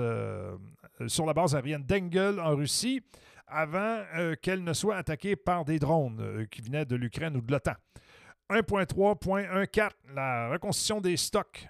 sur 1.07 1.25
la 1.25 1.33
base 1.33 1.55
aérienne 1.55 1.83
d'Engel 1.83 2.39
en 2.39 2.55
Russie, 2.55 3.01
avant 3.47 4.03
euh, 4.15 4.35
qu'elle 4.41 4.63
ne 4.63 4.73
soit 4.73 4.95
attaquée 4.95 5.35
par 5.35 5.65
des 5.65 5.79
drones 5.79 6.19
euh, 6.21 6.45
qui 6.45 6.61
venaient 6.61 6.85
de 6.85 6.95
l'Ukraine 6.95 7.35
ou 7.35 7.41
de 7.41 7.51
l'OTAN. 7.51 7.73
1.3.14, 8.49 9.89
la 10.13 10.49
reconstitution 10.49 10.99
des 11.01 11.17
stocks 11.17 11.67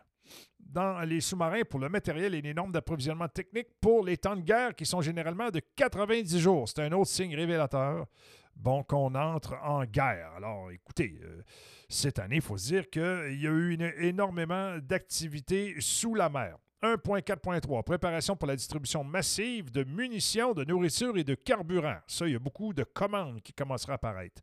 dans 0.60 1.02
les 1.02 1.20
sous-marins 1.20 1.64
pour 1.70 1.80
le 1.80 1.90
matériel 1.90 2.34
et 2.34 2.42
les 2.42 2.54
normes 2.54 2.72
d'approvisionnement 2.72 3.28
technique 3.28 3.68
pour 3.82 4.06
les 4.06 4.18
temps 4.18 4.36
de 4.36 4.42
guerre 4.42 4.74
qui 4.74 4.86
sont 4.86 5.02
généralement 5.02 5.50
de 5.50 5.62
90 5.76 6.40
jours. 6.40 6.70
C'est 6.70 6.82
un 6.82 6.92
autre 6.94 7.10
signe 7.10 7.36
révélateur 7.36 8.08
bon, 8.56 8.84
qu'on 8.84 9.14
entre 9.16 9.58
en 9.64 9.84
guerre. 9.86 10.32
Alors, 10.38 10.72
écoutez, 10.72 11.20
euh, 11.24 11.42
cette 11.90 12.20
année, 12.20 12.38
il 12.38 12.42
faut 12.42 12.58
se 12.58 12.68
dire 12.68 12.90
qu'il 12.90 13.40
y 13.42 13.48
a 13.48 13.52
eu 13.52 13.78
énormément 13.98 14.78
d'activités 14.78 15.76
sous 15.80 16.16
la 16.16 16.30
mer. 16.30 16.58
1.4.3, 16.84 17.84
préparation 17.84 18.36
pour 18.36 18.48
la 18.48 18.56
distribution 18.56 19.04
massive 19.04 19.72
de 19.72 19.84
munitions, 19.84 20.54
de 20.54 20.64
nourriture 20.64 21.16
et 21.16 21.24
de 21.24 21.36
carburant. 21.36 21.98
Ça, 22.08 22.26
il 22.26 22.34
y 22.34 22.36
a 22.36 22.40
beaucoup 22.40 22.74
de 22.74 22.84
commandes 22.84 23.42
qui 23.42 23.54
commenceront 23.54 23.92
à 23.92 23.96
apparaître. 23.96 24.42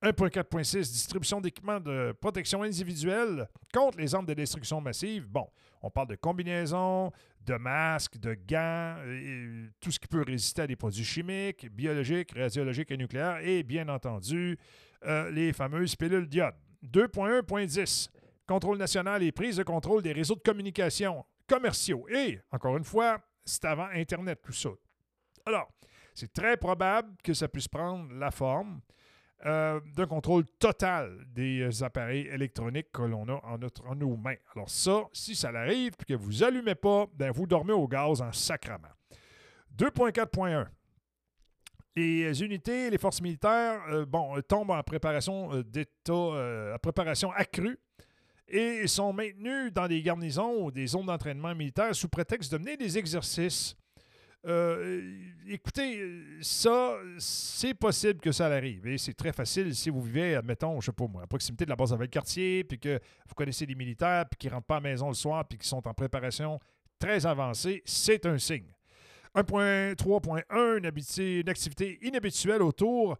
1.4.6, 0.00 0.78
distribution 0.78 1.40
d'équipements 1.40 1.80
de 1.80 2.12
protection 2.20 2.62
individuelle 2.62 3.48
contre 3.72 3.98
les 3.98 4.14
armes 4.14 4.26
de 4.26 4.34
destruction 4.34 4.80
massive. 4.80 5.26
Bon, 5.28 5.48
on 5.80 5.90
parle 5.90 6.08
de 6.08 6.16
combinaisons, 6.16 7.12
de 7.44 7.54
masques, 7.54 8.18
de 8.18 8.34
gants, 8.34 8.96
et 9.06 9.68
tout 9.80 9.90
ce 9.90 9.98
qui 9.98 10.08
peut 10.08 10.22
résister 10.22 10.62
à 10.62 10.66
des 10.66 10.76
produits 10.76 11.04
chimiques, 11.04 11.68
biologiques, 11.70 12.32
radiologiques 12.36 12.90
et 12.90 12.96
nucléaires, 12.96 13.38
et 13.42 13.62
bien 13.62 13.88
entendu, 13.88 14.56
euh, 15.04 15.30
les 15.30 15.52
fameuses 15.52 15.96
pilules 15.96 16.28
d'iode. 16.28 16.54
2.1.10, 16.84 18.08
contrôle 18.46 18.78
national 18.78 19.22
et 19.22 19.30
prise 19.30 19.56
de 19.56 19.62
contrôle 19.62 20.02
des 20.02 20.12
réseaux 20.12 20.34
de 20.34 20.40
communication 20.40 21.24
commerciaux. 21.52 22.06
Et, 22.08 22.40
encore 22.50 22.76
une 22.76 22.84
fois, 22.84 23.20
c'est 23.44 23.64
avant 23.66 23.88
Internet 23.92 24.40
tout 24.42 24.52
ça. 24.52 24.70
Alors, 25.44 25.68
c'est 26.14 26.32
très 26.32 26.56
probable 26.56 27.14
que 27.22 27.34
ça 27.34 27.46
puisse 27.48 27.68
prendre 27.68 28.12
la 28.14 28.30
forme 28.30 28.80
euh, 29.44 29.80
d'un 29.94 30.06
contrôle 30.06 30.44
total 30.58 31.26
des 31.26 31.60
euh, 31.60 31.84
appareils 31.84 32.28
électroniques 32.28 32.90
que 32.92 33.02
l'on 33.02 33.28
a 33.28 33.40
en, 33.44 33.94
nos 33.96 34.16
mains. 34.16 34.36
Alors 34.54 34.70
ça, 34.70 35.02
si 35.12 35.34
ça 35.34 35.50
l'arrive 35.50 35.92
et 36.00 36.04
que 36.04 36.14
vous 36.14 36.42
allumez 36.42 36.76
pas, 36.76 37.06
ben 37.14 37.32
vous 37.32 37.46
dormez 37.46 37.72
au 37.72 37.88
gaz 37.88 38.22
en 38.22 38.32
sacrament. 38.32 38.94
2.4.1. 39.76 40.68
Les 41.94 42.42
unités, 42.42 42.88
les 42.88 42.98
forces 42.98 43.20
militaires, 43.20 43.82
euh, 43.90 44.06
bon, 44.06 44.36
euh, 44.36 44.42
tombent 44.42 44.70
en 44.70 44.82
préparation 44.82 45.52
euh, 45.52 45.62
d'état, 45.62 46.12
euh, 46.12 46.74
en 46.74 46.78
préparation 46.78 47.30
accrue 47.32 47.78
et 48.52 48.86
sont 48.86 49.12
maintenues 49.12 49.70
dans 49.70 49.88
des 49.88 50.02
garnisons 50.02 50.64
ou 50.64 50.70
des 50.70 50.86
zones 50.86 51.06
d'entraînement 51.06 51.54
militaire 51.54 51.94
sous 51.94 52.08
prétexte 52.08 52.52
de 52.52 52.58
mener 52.58 52.76
des 52.76 52.98
exercices 52.98 53.76
Euh, 54.44 55.00
écoutez, 55.46 56.02
ça, 56.40 56.96
c'est 57.18 57.74
possible 57.74 58.18
que 58.20 58.32
ça 58.32 58.46
arrive. 58.46 58.86
Et 58.88 58.98
c'est 58.98 59.14
très 59.14 59.32
facile 59.32 59.74
si 59.74 59.88
vous 59.88 60.02
vivez, 60.02 60.34
admettons, 60.34 60.80
je 60.80 60.86
sais 60.86 60.92
pas 60.92 61.06
moi, 61.06 61.22
à 61.22 61.26
proximité 61.26 61.64
de 61.64 61.70
la 61.70 61.76
base 61.76 61.96
de 61.96 62.06
quartier, 62.06 62.64
puis 62.64 62.78
que 62.78 62.98
vous 63.28 63.34
connaissez 63.36 63.66
des 63.66 63.76
militaires, 63.76 64.24
puis 64.28 64.36
qui 64.38 64.48
ne 64.48 64.54
rentrent 64.54 64.66
pas 64.66 64.76
à 64.76 64.80
la 64.80 64.90
maison 64.90 65.08
le 65.08 65.14
soir, 65.14 65.46
puis 65.46 65.58
qui 65.58 65.68
sont 65.68 65.86
en 65.86 65.94
préparation 65.94 66.58
très 66.98 67.24
avancée. 67.24 67.82
C'est 67.84 68.26
un 68.26 68.38
signe. 68.38 68.66
1.3.1, 69.34 70.42
une, 70.78 71.40
une 71.40 71.48
activité 71.48 71.98
inhabituelle 72.02 72.62
autour 72.62 73.16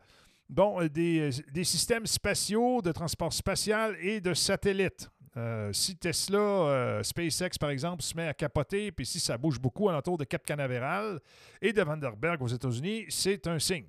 bon, 0.49 0.85
des, 0.89 1.31
des 1.53 1.65
systèmes 1.65 2.07
spatiaux, 2.07 2.83
de 2.83 2.91
transport 2.93 3.33
spatial 3.33 3.97
et 4.01 4.21
de 4.21 4.35
satellites. 4.35 5.09
Euh, 5.37 5.73
si 5.73 5.97
Tesla, 5.97 6.39
euh, 6.39 7.03
SpaceX 7.03 7.59
par 7.59 7.71
exemple, 7.71 8.03
se 8.03 8.15
met 8.15 8.29
à 8.29 8.35
capoter, 8.35 8.93
puis 8.93 9.07
si 9.07 9.19
ça 9.19 9.39
bouge 9.39 9.59
beaucoup 9.59 9.89
alentour 9.89 10.19
de 10.19 10.25
Cap 10.25 10.45
Canaveral 10.45 11.21
et 11.63 11.73
de 11.73 11.83
Vanderberg 11.83 12.43
aux 12.43 12.49
États-Unis, 12.49 13.07
c'est 13.09 13.47
un 13.47 13.59
signe. 13.59 13.87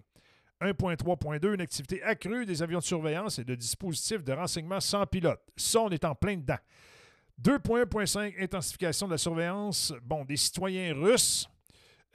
1.3.2, 0.62 1.56
une 1.56 1.62
activité 1.62 2.02
accrue 2.04 2.46
des 2.46 2.64
avions 2.64 2.80
de 2.80 2.84
surveillance 2.84 3.40
et 3.40 3.44
de 3.44 3.56
dispositifs 3.56 4.24
de 4.24 4.32
renseignement 4.32 4.80
sans 4.80 5.06
pilote. 5.06 5.42
Ça, 5.58 5.82
on 5.82 5.90
est 5.90 6.06
en 6.06 6.16
plein 6.16 6.38
dedans. 6.38 6.60
2.1.5, 7.42 8.42
intensification 8.42 9.08
de 9.08 9.12
la 9.12 9.18
surveillance 9.18 9.94
bon, 10.04 10.24
des 10.24 10.38
citoyens 10.38 10.94
russes. 10.94 11.50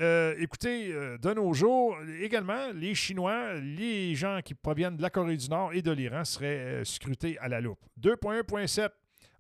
Euh, 0.00 0.34
écoutez, 0.38 0.88
de 0.88 1.34
nos 1.34 1.52
jours, 1.52 1.98
également, 2.22 2.70
les 2.72 2.94
Chinois, 2.94 3.54
les 3.54 4.14
gens 4.14 4.40
qui 4.42 4.54
proviennent 4.54 4.96
de 4.96 5.02
la 5.02 5.10
Corée 5.10 5.36
du 5.36 5.50
Nord 5.50 5.74
et 5.74 5.82
de 5.82 5.90
l'Iran 5.90 6.24
seraient 6.24 6.82
scrutés 6.84 7.36
à 7.40 7.48
la 7.48 7.60
loupe. 7.60 7.80
2.1.7, 8.00 8.88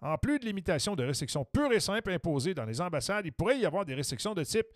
en 0.00 0.16
plus 0.16 0.38
de 0.38 0.44
l'imitation 0.44 0.94
de 0.94 1.04
restrictions 1.04 1.44
pures 1.44 1.72
et 1.72 1.80
simples 1.80 2.10
imposées 2.10 2.54
dans 2.54 2.64
les 2.64 2.80
ambassades, 2.80 3.26
il 3.26 3.32
pourrait 3.32 3.58
y 3.58 3.66
avoir 3.66 3.84
des 3.84 3.94
restrictions 3.94 4.34
de 4.34 4.44
type 4.44 4.66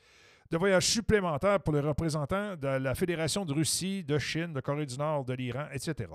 de 0.51 0.57
voyage 0.59 0.87
supplémentaires 0.87 1.61
pour 1.61 1.73
les 1.73 1.81
représentants 1.81 2.57
de 2.57 2.67
la 2.67 2.95
Fédération 2.95 3.45
de 3.45 3.53
Russie, 3.53 4.05
de 4.05 4.19
Chine, 4.19 4.53
de 4.53 4.61
Corée 4.61 4.87
du 4.87 4.99
Nord, 4.99 5.25
de 5.25 5.33
l'Iran, 5.33 5.67
etc. 5.73 6.11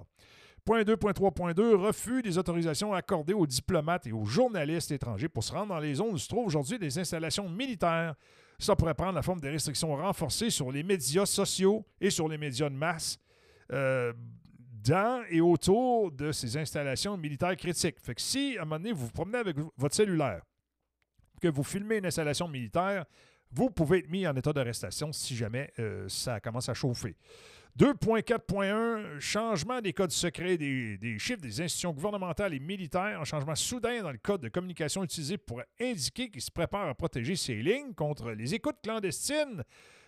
Point 0.64 0.84
2.3.2, 0.84 1.76
refus 1.76 2.22
des 2.22 2.38
autorisations 2.38 2.94
accordées 2.94 3.34
aux 3.34 3.48
diplomates 3.48 4.06
et 4.06 4.12
aux 4.12 4.26
journalistes 4.26 4.92
étrangers 4.92 5.30
pour 5.30 5.44
se 5.44 5.54
rendre 5.54 5.70
dans 5.70 5.80
les 5.80 5.96
zones 5.96 6.14
où 6.14 6.18
se 6.18 6.28
trouvent 6.28 6.46
aujourd'hui 6.46 6.78
des 6.78 7.00
installations 7.00 7.50
militaires. 7.50 8.16
Ça 8.60 8.76
pourrait 8.76 8.94
prendre 8.94 9.14
la 9.14 9.22
forme 9.22 9.40
des 9.40 9.50
restrictions 9.50 9.96
renforcées 9.96 10.50
sur 10.50 10.72
les 10.72 10.84
médias 10.84 11.26
sociaux 11.26 11.86
et 12.02 12.10
sur 12.10 12.28
les 12.28 12.38
médias 12.38 12.70
de 12.70 12.76
masse 12.76 13.20
euh, 13.72 14.14
dans 14.88 15.24
et 15.30 15.42
autour 15.42 16.12
de 16.12 16.32
ces 16.32 16.58
installations 16.58 17.18
militaires 17.18 17.56
critiques. 17.56 18.00
Fait 18.00 18.16
que 18.16 18.22
si, 18.22 18.58
à 18.58 18.62
un 18.62 18.66
moment 18.66 18.78
donné, 18.78 18.92
vous 18.92 19.06
vous 19.06 19.12
promenez 19.12 19.38
avec 19.38 19.58
votre 19.76 19.96
cellulaire, 19.96 20.42
que 21.42 21.48
vous 21.48 21.64
filmez 21.64 21.98
une 21.98 22.06
installation 22.06 22.48
militaire, 22.48 23.06
vous 23.52 23.70
pouvez 23.70 24.00
être 24.00 24.10
mis 24.10 24.28
en 24.28 24.36
état 24.36 24.52
d'arrestation 24.52 25.12
si 25.14 25.36
jamais 25.36 25.72
euh, 25.80 26.08
ça 26.10 26.40
commence 26.40 26.70
à 26.70 26.74
chauffer. 26.74 27.16
2.4.1, 27.78 29.20
changement 29.20 29.82
des 29.82 29.94
codes 29.94 30.12
secrets 30.12 30.58
des, 30.58 30.98
des, 30.98 31.20
chiffres 31.20 31.42
des 31.42 31.62
institutions 31.62 31.94
gouvernementales 31.94 32.56
et 32.56 32.60
militaires, 32.60 33.22
un 33.22 33.24
changement 33.24 33.54
soudain 33.54 34.02
dans 34.02 34.12
le 34.12 34.18
code 34.18 34.42
de 34.42 34.50
communication 34.50 35.04
utilisé 35.04 35.38
pour 35.38 35.62
indiquer 35.80 36.30
qu'il 36.30 36.42
se 36.42 36.50
prépare 36.50 36.90
à 36.90 36.96
protéger 36.96 37.36
ses 37.36 37.56
lignes 37.56 37.94
contre 37.94 38.32
les 38.32 38.56
écoutes 38.56 38.78
clandestines 38.82 39.64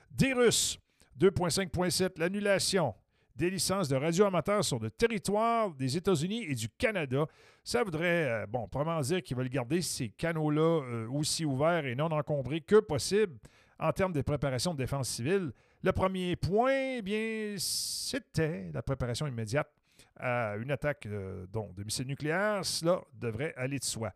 des 0.10 0.34
Russes. 0.34 0.80
2.5.7, 1.20 2.18
l'annulation 2.18 2.96
des 3.39 3.49
licences 3.49 3.88
de 3.88 3.95
radio 3.95 4.25
amateurs 4.25 4.65
sur 4.65 4.80
le 4.80 4.91
territoire 4.91 5.71
des 5.71 5.95
États-Unis 5.95 6.43
et 6.43 6.56
du 6.56 6.67
Canada. 6.67 7.25
Ça 7.63 7.86
voudrait, 7.86 8.43
euh, 8.43 8.45
bon, 8.45 8.67
probablement 8.67 8.99
dire 8.99 9.23
qu'ils 9.23 9.38
veulent 9.38 9.47
garder 9.47 9.82
ces 9.82 10.10
canaux-là 10.10 10.82
euh, 10.84 11.08
aussi 11.10 11.45
ouverts 11.45 11.86
et 11.86 11.95
non 11.95 12.12
encombrés 12.12 12.60
que 12.60 12.82
possible 12.82 13.38
en 13.80 13.93
termes 13.93 14.12
de 14.12 14.21
préparation 14.21 14.73
de 14.73 14.80
défense 14.80 15.08
civile. 15.08 15.54
Le 15.82 15.91
premier 15.93 16.36
point, 16.36 16.97
eh 16.97 17.02
bien, 17.02 17.56
c'était 17.58 18.69
la 18.73 18.82
préparation 18.82 19.25
immédiate 19.25 19.71
à 20.17 20.58
une 20.58 20.71
attaque 20.71 21.06
euh, 21.06 21.45
de 21.47 21.84
missiles 21.86 22.08
nucléaires. 22.08 22.65
Cela 22.65 22.99
devrait 23.13 23.54
aller 23.56 23.80
de 23.80 23.86
soi. 23.86 24.12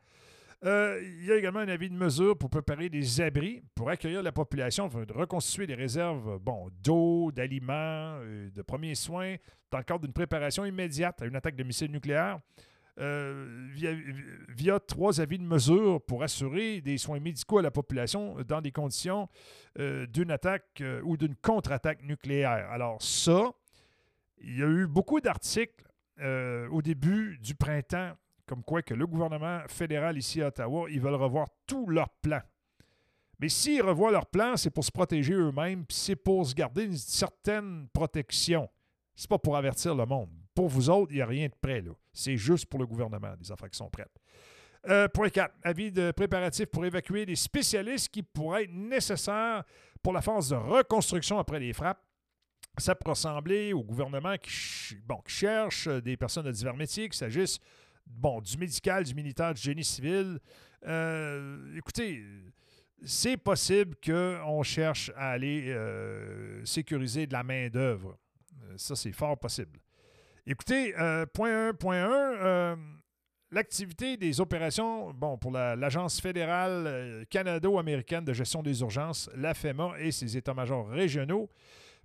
Euh, 0.66 1.02
il 1.04 1.26
y 1.26 1.32
a 1.32 1.36
également 1.36 1.60
un 1.60 1.68
avis 1.68 1.90
de 1.90 1.96
mesure 1.96 2.38
pour 2.38 2.50
préparer 2.50 2.88
des 2.88 3.20
abris 3.20 3.62
pour 3.76 3.90
accueillir 3.90 4.24
la 4.24 4.32
population, 4.32 4.88
de 4.88 5.12
reconstituer 5.12 5.68
des 5.68 5.76
réserves 5.76 6.40
bon, 6.40 6.70
d'eau, 6.82 7.34
d'aliments, 7.34 8.18
euh, 8.22 8.50
de 8.50 8.62
premiers 8.62 8.96
soins 8.96 9.36
dans 9.72 9.80
le 9.80 9.84
cadre 9.84 10.02
d'une 10.02 10.14
préparation 10.14 10.64
immédiate 10.64 11.22
à 11.22 11.26
une 11.26 11.36
attaque 11.36 11.58
de 11.58 11.64
missiles 11.64 11.92
nucléaires. 11.92 12.40
Euh, 13.00 13.68
via, 14.50 14.80
trois 14.80 15.20
avis 15.20 15.40
de 15.40 15.44
mesure 15.44 16.00
pour 16.06 16.24
assurer 16.24 16.80
des 16.80 16.98
soins 17.00 17.20
médicaux 17.20 17.58
à 17.58 17.64
la 17.64 17.72
population 17.72 18.38
dans 18.48 18.62
des 18.62 18.72
conditions 18.72 19.28
euh, 19.80 20.06
d'une 20.06 20.30
attaque 20.32 20.82
ou 21.04 21.18
d'une 21.18 21.36
contre-attaque 21.36 22.04
nucléaire. 22.04 22.70
Alors 22.72 23.02
ça, 23.02 23.52
il 24.38 24.60
y 24.60 24.64
a 24.64 24.68
eu 24.68 24.88
beaucoup 24.88 25.20
d'articles 25.20 25.84
au 26.72 26.82
début 26.84 27.40
du 27.40 27.56
printemps 27.56 28.14
comme 28.46 28.64
quoi 28.64 28.82
que 28.82 28.94
le 28.94 29.08
gouvernement 29.08 29.62
fédéral 29.68 30.18
ici 30.18 30.42
à 30.42 30.48
Ottawa, 30.48 30.88
ils 30.90 31.00
veulent 31.00 31.16
revoir 31.16 31.48
tous 31.66 31.88
leurs 31.88 32.10
plans. 32.10 32.42
Mais 33.40 33.50
s'ils 33.50 33.82
revoient 33.82 34.12
leurs 34.12 34.26
plans, 34.26 34.58
c'est 34.58 34.70
pour 34.70 34.86
se 34.86 34.92
protéger 34.92 35.34
eux-mêmes, 35.34 35.86
puis 35.86 35.98
c'est 35.98 36.16
pour 36.16 36.46
se 36.46 36.54
garder 36.54 36.84
une 36.84 36.98
certaine 36.98 37.88
protection. 37.94 38.70
C'est 39.16 39.30
pas 39.30 39.38
pour 39.38 39.58
avertir 39.58 39.96
le 39.96 40.06
monde. 40.06 40.30
Pour 40.56 40.68
vous 40.68 40.90
autres, 40.90 41.12
il 41.12 41.16
n'y 41.16 41.22
a 41.22 41.26
rien 41.26 41.48
de 41.48 41.56
prêt. 41.60 41.84
C'est 42.12 42.38
juste 42.38 42.68
pour 42.68 42.80
le 42.80 42.86
gouvernement, 42.86 43.36
des 43.40 43.52
affaires 43.52 43.70
qui 43.70 43.78
sont 43.78 43.90
prêtes. 43.90 44.16
Euh, 44.88 45.08
point 45.08 45.30
4. 45.30 45.54
Avis 45.64 45.92
de 45.92 46.12
préparatifs 46.12 46.66
pour 46.68 46.86
évacuer 46.86 47.26
les 47.26 47.36
spécialistes 47.36 48.10
qui 48.10 48.22
pourraient 48.22 48.64
être 48.64 48.74
nécessaires 48.74 49.64
pour 50.02 50.14
la 50.14 50.22
phase 50.22 50.50
de 50.50 50.56
reconstruction 50.56 51.40
après 51.40 51.60
les 51.60 51.74
frappes. 51.74 52.04
Ça 52.78 52.96
peut 52.96 53.10
ressembler 53.10 53.72
au 53.72 53.84
gouvernement 53.84 54.36
qui, 54.38 54.96
bon, 55.06 55.18
qui 55.26 55.34
cherche 55.34 55.88
des 55.88 56.18
personnes 56.18 56.46
de 56.46 56.52
divers 56.52 56.76
métiers, 56.76 57.08
qu'il 57.08 57.18
s'agisse 57.18 57.60
bon, 58.06 58.42
du 58.42 58.58
médical, 58.58 59.04
du 59.04 59.14
militaire, 59.14 59.54
du 59.54 59.62
génie 59.62 59.84
civil. 59.84 60.40
Euh, 60.86 61.76
écoutez, 61.78 62.24
c'est 63.06 63.38
possible 63.38 63.96
qu'on 64.04 64.64
cherche 64.64 65.12
à 65.16 65.32
aller 65.32 65.66
euh, 65.68 66.64
sécuriser 66.66 67.28
de 67.28 67.34
la 67.34 67.44
main-d'œuvre. 67.44 68.18
Euh, 68.64 68.74
ça, 68.78 68.96
c'est 68.96 69.12
fort 69.12 69.38
possible. 69.38 69.80
Écoutez, 70.46 70.94
point 71.34 71.70
1, 71.70 71.74
point 71.76 72.04
1, 72.04 72.78
l'activité 73.52 74.18
des 74.18 74.42
opérations 74.42 75.14
bon, 75.14 75.38
pour 75.38 75.52
l'Agence 75.52 76.20
fédérale 76.20 77.26
canado-américaine 77.30 78.26
de 78.26 78.34
gestion 78.34 78.62
des 78.62 78.82
urgences, 78.82 79.30
la 79.38 79.54
FEMA 79.54 79.94
et 80.00 80.12
ses 80.12 80.36
états-majors 80.36 80.90
régionaux. 80.90 81.50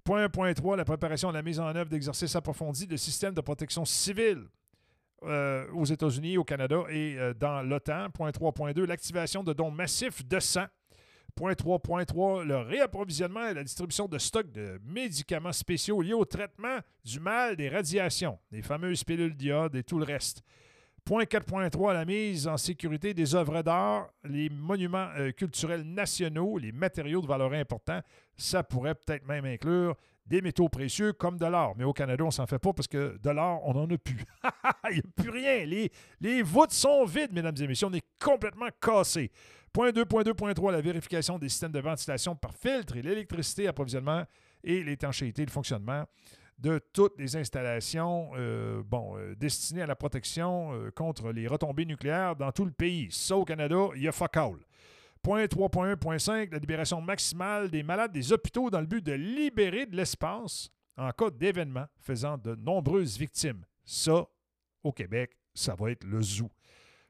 Point 0.05 0.29
1.3, 0.29 0.77
la 0.77 0.85
préparation 0.85 1.31
et 1.31 1.33
la 1.33 1.43
mise 1.43 1.59
en 1.59 1.75
œuvre 1.75 1.91
d'exercices 1.91 2.37
approfondis 2.37 2.87
de 2.87 2.97
systèmes 2.97 3.35
de 3.35 3.41
protection 3.41 3.85
civile 3.85 4.47
euh, 5.25 5.67
aux 5.73 5.85
États-Unis, 5.85 6.39
au 6.39 6.45
Canada 6.45 6.85
et 6.91 7.17
euh, 7.19 7.35
dans 7.35 7.63
l'OTAN. 7.63 8.11
Point 8.11 8.31
3.2, 8.31 8.85
l'activation 8.85 9.43
de 9.43 9.53
dons 9.53 9.71
massifs 9.71 10.25
de 10.27 10.39
sang. 10.39 10.67
Point 11.35 11.53
3.3, 11.53 12.45
le 12.45 12.59
réapprovisionnement 12.59 13.49
et 13.49 13.55
la 13.55 13.63
distribution 13.63 14.07
de 14.07 14.19
stocks 14.19 14.51
de 14.51 14.81
médicaments 14.85 15.53
spéciaux 15.53 16.03
liés 16.03 16.13
au 16.13 16.25
traitement 16.25 16.79
du 17.05 17.21
mal 17.21 17.55
des 17.57 17.69
radiations, 17.69 18.39
les 18.51 18.63
fameuses 18.63 19.05
pilules 19.05 19.37
d'iode 19.37 19.77
et 19.77 19.85
tout 19.85 19.99
le 19.99 20.05
reste. 20.05 20.43
Point 21.05 21.25
4.3, 21.25 21.95
la 21.95 22.05
mise 22.05 22.47
en 22.47 22.57
sécurité 22.57 23.15
des 23.15 23.35
œuvres 23.35 23.63
d'art, 23.63 24.11
les 24.25 24.51
monuments 24.51 25.09
euh, 25.17 25.33
culturels 25.33 25.83
nationaux, 25.83 26.59
les 26.59 26.71
matériaux 26.73 27.23
de 27.23 27.27
valeur 27.27 27.53
importants. 27.55 28.03
Ça 28.37 28.63
pourrait 28.63 28.95
peut-être 28.95 29.27
même 29.27 29.45
inclure 29.45 29.97
des 30.29 30.43
métaux 30.43 30.69
précieux 30.69 31.13
comme 31.13 31.39
de 31.39 31.47
l'or. 31.47 31.75
Mais 31.77 31.85
au 31.85 31.93
Canada, 31.93 32.23
on 32.25 32.29
ne 32.29 32.33
s'en 32.33 32.47
fait 32.47 32.59
pas 32.59 32.73
parce 32.73 32.87
que 32.87 33.19
de 33.23 33.31
l'or, 33.31 33.61
on 33.65 33.75
n'en 33.75 33.87
a 33.87 33.99
plus. 33.99 34.25
Il 34.91 34.95
n'y 34.95 34.99
a 35.01 35.23
plus 35.23 35.31
rien. 35.31 35.65
Les, 36.21 36.43
voûtes 36.43 36.73
sont 36.73 37.05
vides, 37.05 37.33
mesdames 37.33 37.55
et 37.61 37.67
messieurs. 37.67 37.89
On 37.89 37.95
est 37.95 38.07
complètement 38.23 38.69
cassé. 38.81 39.31
Point 39.73 39.91
2.2.3, 39.91 40.73
la 40.73 40.81
vérification 40.81 41.39
des 41.39 41.49
systèmes 41.49 41.73
de 41.73 41.81
ventilation 41.81 42.35
par 42.35 42.55
filtre 42.55 42.97
et 42.97 43.03
l'électricité, 43.03 43.69
approvisionnement 43.69 44.25
et 44.65 44.83
l'étanchéité, 44.83 45.45
le 45.45 45.51
fonctionnement 45.51 46.05
de 46.59 46.81
toutes 46.93 47.19
les 47.19 47.37
installations 47.37 48.31
euh, 48.37 48.83
euh, 48.93 49.35
destinées 49.37 49.83
à 49.83 49.87
la 49.87 49.95
protection 49.95 50.73
euh, 50.73 50.91
contre 50.91 51.31
les 51.31 51.47
retombées 51.47 51.87
nucléaires 51.87 52.35
dans 52.35 52.51
tout 52.51 52.65
le 52.65 52.73
pays. 52.73 53.09
Ça, 53.11 53.37
au 53.37 53.45
Canada, 53.45 53.89
il 53.95 54.03
y 54.03 54.09
a 54.09 54.13
fuck. 54.13 54.37
Point 55.23 55.45
3.1.5, 55.45 56.53
la 56.53 56.59
libération 56.59 57.01
maximale 57.01 57.71
des 57.71 57.83
malades 57.83 58.13
des 58.13 58.33
hôpitaux 58.33 58.71
dans 58.71 58.81
le 58.81 58.87
but 58.87 59.05
de 59.05 59.13
libérer 59.13 59.87
de 59.87 59.97
l'espace 59.97 60.71
en 60.97 61.11
cas 61.13 61.31
d'événement 61.31 61.87
faisant 61.99 62.39
de 62.39 62.55
nombreuses 62.55 63.19
victimes. 63.19 63.65
Ça, 63.85 64.27
au 64.83 64.93
Québec, 64.93 65.37
ça 65.55 65.75
va 65.75 65.91
être 65.91 66.05
le 66.05 66.21
zoo. 66.21 66.51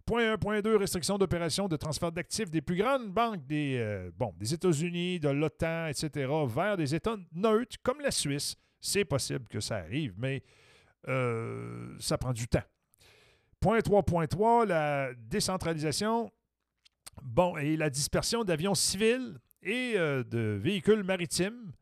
Point 0.04 0.36
1.2, 0.36 0.76
restriction 0.76 1.18
d'opérations 1.18 1.68
de 1.68 1.76
transfert 1.76 2.10
d'actifs 2.10 2.50
des 2.50 2.62
plus 2.62 2.76
grandes 2.76 3.10
banques 3.12 3.46
des, 3.46 3.76
euh, 3.78 4.10
États-Unis, 4.40 5.20
de 5.20 5.28
l'OTAN, 5.28 5.88
etc., 5.88 6.32
vers 6.46 6.78
des 6.78 6.94
États 6.94 7.16
neutres 7.34 7.76
comme 7.82 8.00
la 8.00 8.10
Suisse. 8.10 8.56
C'est 8.80 9.04
possible 9.04 9.46
que 9.48 9.60
ça 9.60 9.76
arrive, 9.76 10.14
mais 10.16 10.42
euh, 11.08 11.94
ça 11.98 12.16
prend 12.16 12.32
du 12.32 12.48
temps. 12.48 12.62
Point 13.60 13.80
3.3, 13.80 14.66
la 14.66 15.12
décentralisation 15.14 16.32
Bon, 17.22 17.56
et 17.56 17.76
la 17.76 17.90
dispersion 17.90 18.44
d'avions 18.44 18.74
civils 18.74 19.38
et 19.62 19.94
euh, 19.96 20.22
de 20.24 20.58
véhicules 20.60 21.02
maritimes 21.02 21.72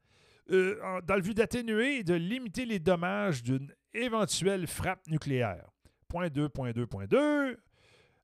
euh, 0.50 1.00
dans 1.06 1.16
le 1.16 1.22
but 1.22 1.36
d'atténuer 1.36 1.98
et 1.98 2.04
de 2.04 2.14
limiter 2.14 2.64
les 2.64 2.78
dommages 2.78 3.42
d'une 3.42 3.72
éventuelle 3.92 4.66
frappe 4.66 5.06
nucléaire. 5.08 5.64
Point 6.08 6.28
2, 6.28 6.48
point 6.48 6.72
2, 6.72 6.86
point 6.86 7.06
2. 7.06 7.58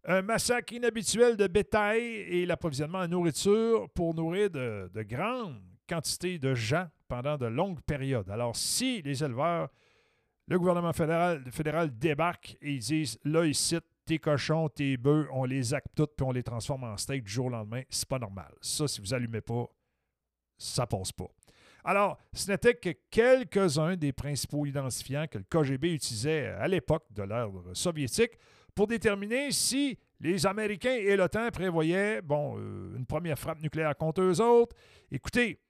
Un 0.04 0.22
massacre 0.22 0.72
inhabituel 0.72 1.36
de 1.36 1.46
bétail 1.46 2.02
et 2.02 2.46
l'approvisionnement 2.46 2.98
en 2.98 3.08
nourriture 3.08 3.88
pour 3.90 4.14
nourrir 4.14 4.50
de, 4.50 4.90
de 4.92 5.02
grandes 5.02 5.60
quantités 5.88 6.38
de 6.38 6.54
gens 6.54 6.88
pendant 7.08 7.36
de 7.36 7.46
longues 7.46 7.80
périodes. 7.82 8.30
Alors, 8.30 8.56
si 8.56 9.02
les 9.02 9.22
éleveurs, 9.22 9.68
le 10.48 10.58
gouvernement 10.58 10.92
fédéral, 10.92 11.44
fédéral 11.50 11.96
débarque 11.96 12.56
et 12.60 12.72
ils 12.72 12.78
disent 12.78 13.18
là, 13.24 13.44
ici, 13.44 13.78
tes 14.04 14.18
cochons, 14.18 14.68
tes 14.68 14.96
bœufs, 14.96 15.28
on 15.32 15.44
les 15.44 15.74
acte 15.74 15.88
toutes 15.94 16.16
puis 16.16 16.26
on 16.26 16.32
les 16.32 16.42
transforme 16.42 16.84
en 16.84 16.96
steak 16.96 17.24
du 17.24 17.30
jour 17.30 17.46
au 17.46 17.50
lendemain, 17.50 17.82
c'est 17.88 18.08
pas 18.08 18.18
normal. 18.18 18.52
Ça, 18.60 18.88
si 18.88 19.00
vous 19.00 19.14
allumez 19.14 19.40
pas, 19.40 19.66
ça 20.58 20.86
passe 20.86 21.12
pas. 21.12 21.30
Alors, 21.84 22.18
ce 22.32 22.50
n'était 22.50 22.74
que 22.74 22.90
quelques-uns 23.10 23.96
des 23.96 24.12
principaux 24.12 24.66
identifiants 24.66 25.26
que 25.26 25.38
le 25.38 25.44
KGB 25.44 25.94
utilisait 25.94 26.46
à 26.46 26.68
l'époque 26.68 27.04
de 27.10 27.24
l'ère 27.24 27.50
soviétique 27.72 28.32
pour 28.74 28.86
déterminer 28.86 29.50
si 29.50 29.98
les 30.20 30.46
Américains 30.46 30.94
et 30.94 31.16
l'OTAN 31.16 31.50
prévoyaient 31.50 32.22
bon, 32.22 32.56
euh, 32.56 32.96
une 32.96 33.06
première 33.06 33.38
frappe 33.38 33.60
nucléaire 33.60 33.96
contre 33.96 34.22
eux 34.22 34.40
autres. 34.40 34.76
Écoutez, 35.10 35.60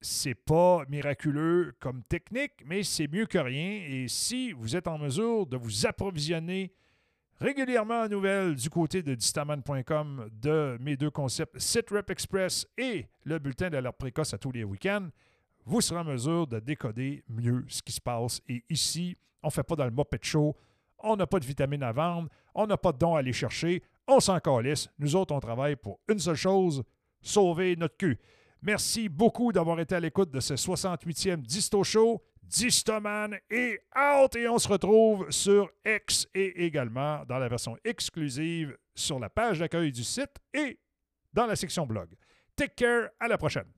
c'est 0.00 0.34
pas 0.34 0.84
miraculeux 0.88 1.74
comme 1.78 2.02
technique, 2.04 2.52
mais 2.64 2.82
c'est 2.82 3.08
mieux 3.08 3.26
que 3.26 3.38
rien. 3.38 3.84
Et 3.88 4.08
si 4.08 4.52
vous 4.52 4.76
êtes 4.76 4.88
en 4.88 4.98
mesure 4.98 5.46
de 5.46 5.56
vous 5.56 5.86
approvisionner 5.86 6.72
régulièrement 7.40 8.02
en 8.02 8.08
nouvelles 8.08 8.54
du 8.54 8.68
côté 8.68 9.02
de 9.02 9.14
distaman.com 9.14 10.28
de 10.32 10.76
mes 10.80 10.96
deux 10.96 11.10
concepts 11.10 11.58
SitRep 11.58 12.10
Express 12.10 12.66
et 12.76 13.06
le 13.24 13.38
bulletin 13.38 13.70
d'alerte 13.70 13.96
précoce 13.96 14.34
à 14.34 14.38
tous 14.38 14.52
les 14.52 14.64
week-ends, 14.64 15.08
vous 15.64 15.80
serez 15.80 16.00
en 16.00 16.04
mesure 16.04 16.46
de 16.46 16.58
décoder 16.58 17.22
mieux 17.28 17.64
ce 17.68 17.82
qui 17.82 17.92
se 17.92 18.00
passe. 18.00 18.40
Et 18.48 18.64
ici, 18.70 19.16
on 19.42 19.48
ne 19.48 19.52
fait 19.52 19.62
pas 19.62 19.76
dans 19.76 19.84
le 19.84 19.90
Muppet 19.90 20.18
Show, 20.22 20.56
on 20.98 21.16
n'a 21.16 21.26
pas 21.26 21.38
de 21.38 21.44
vitamines 21.44 21.82
à 21.82 21.92
vendre, 21.92 22.28
on 22.54 22.66
n'a 22.66 22.76
pas 22.76 22.92
de 22.92 22.98
dons 22.98 23.14
à 23.14 23.20
aller 23.20 23.32
chercher, 23.32 23.82
on 24.06 24.20
s'en 24.20 24.40
calisse. 24.40 24.88
Nous 24.98 25.14
autres, 25.14 25.34
on 25.34 25.40
travaille 25.40 25.76
pour 25.76 26.00
une 26.08 26.18
seule 26.18 26.36
chose, 26.36 26.82
sauver 27.20 27.76
notre 27.76 27.96
cul. 27.96 28.18
Merci 28.62 29.08
beaucoup 29.08 29.52
d'avoir 29.52 29.78
été 29.78 29.94
à 29.94 30.00
l'écoute 30.00 30.30
de 30.30 30.40
ce 30.40 30.54
68e 30.54 31.42
Disto 31.42 31.84
Show. 31.84 32.20
Distoman 32.48 33.38
est 33.50 33.78
out 33.94 34.34
et 34.34 34.48
on 34.48 34.58
se 34.58 34.68
retrouve 34.68 35.30
sur 35.30 35.70
X 35.84 36.26
et 36.34 36.64
également 36.64 37.22
dans 37.26 37.38
la 37.38 37.46
version 37.46 37.76
exclusive 37.84 38.74
sur 38.94 39.18
la 39.18 39.28
page 39.28 39.58
d'accueil 39.58 39.92
du 39.92 40.02
site 40.02 40.34
et 40.54 40.78
dans 41.32 41.44
la 41.44 41.56
section 41.56 41.86
blog. 41.86 42.08
Take 42.56 42.74
care, 42.74 43.10
à 43.20 43.28
la 43.28 43.36
prochaine. 43.36 43.70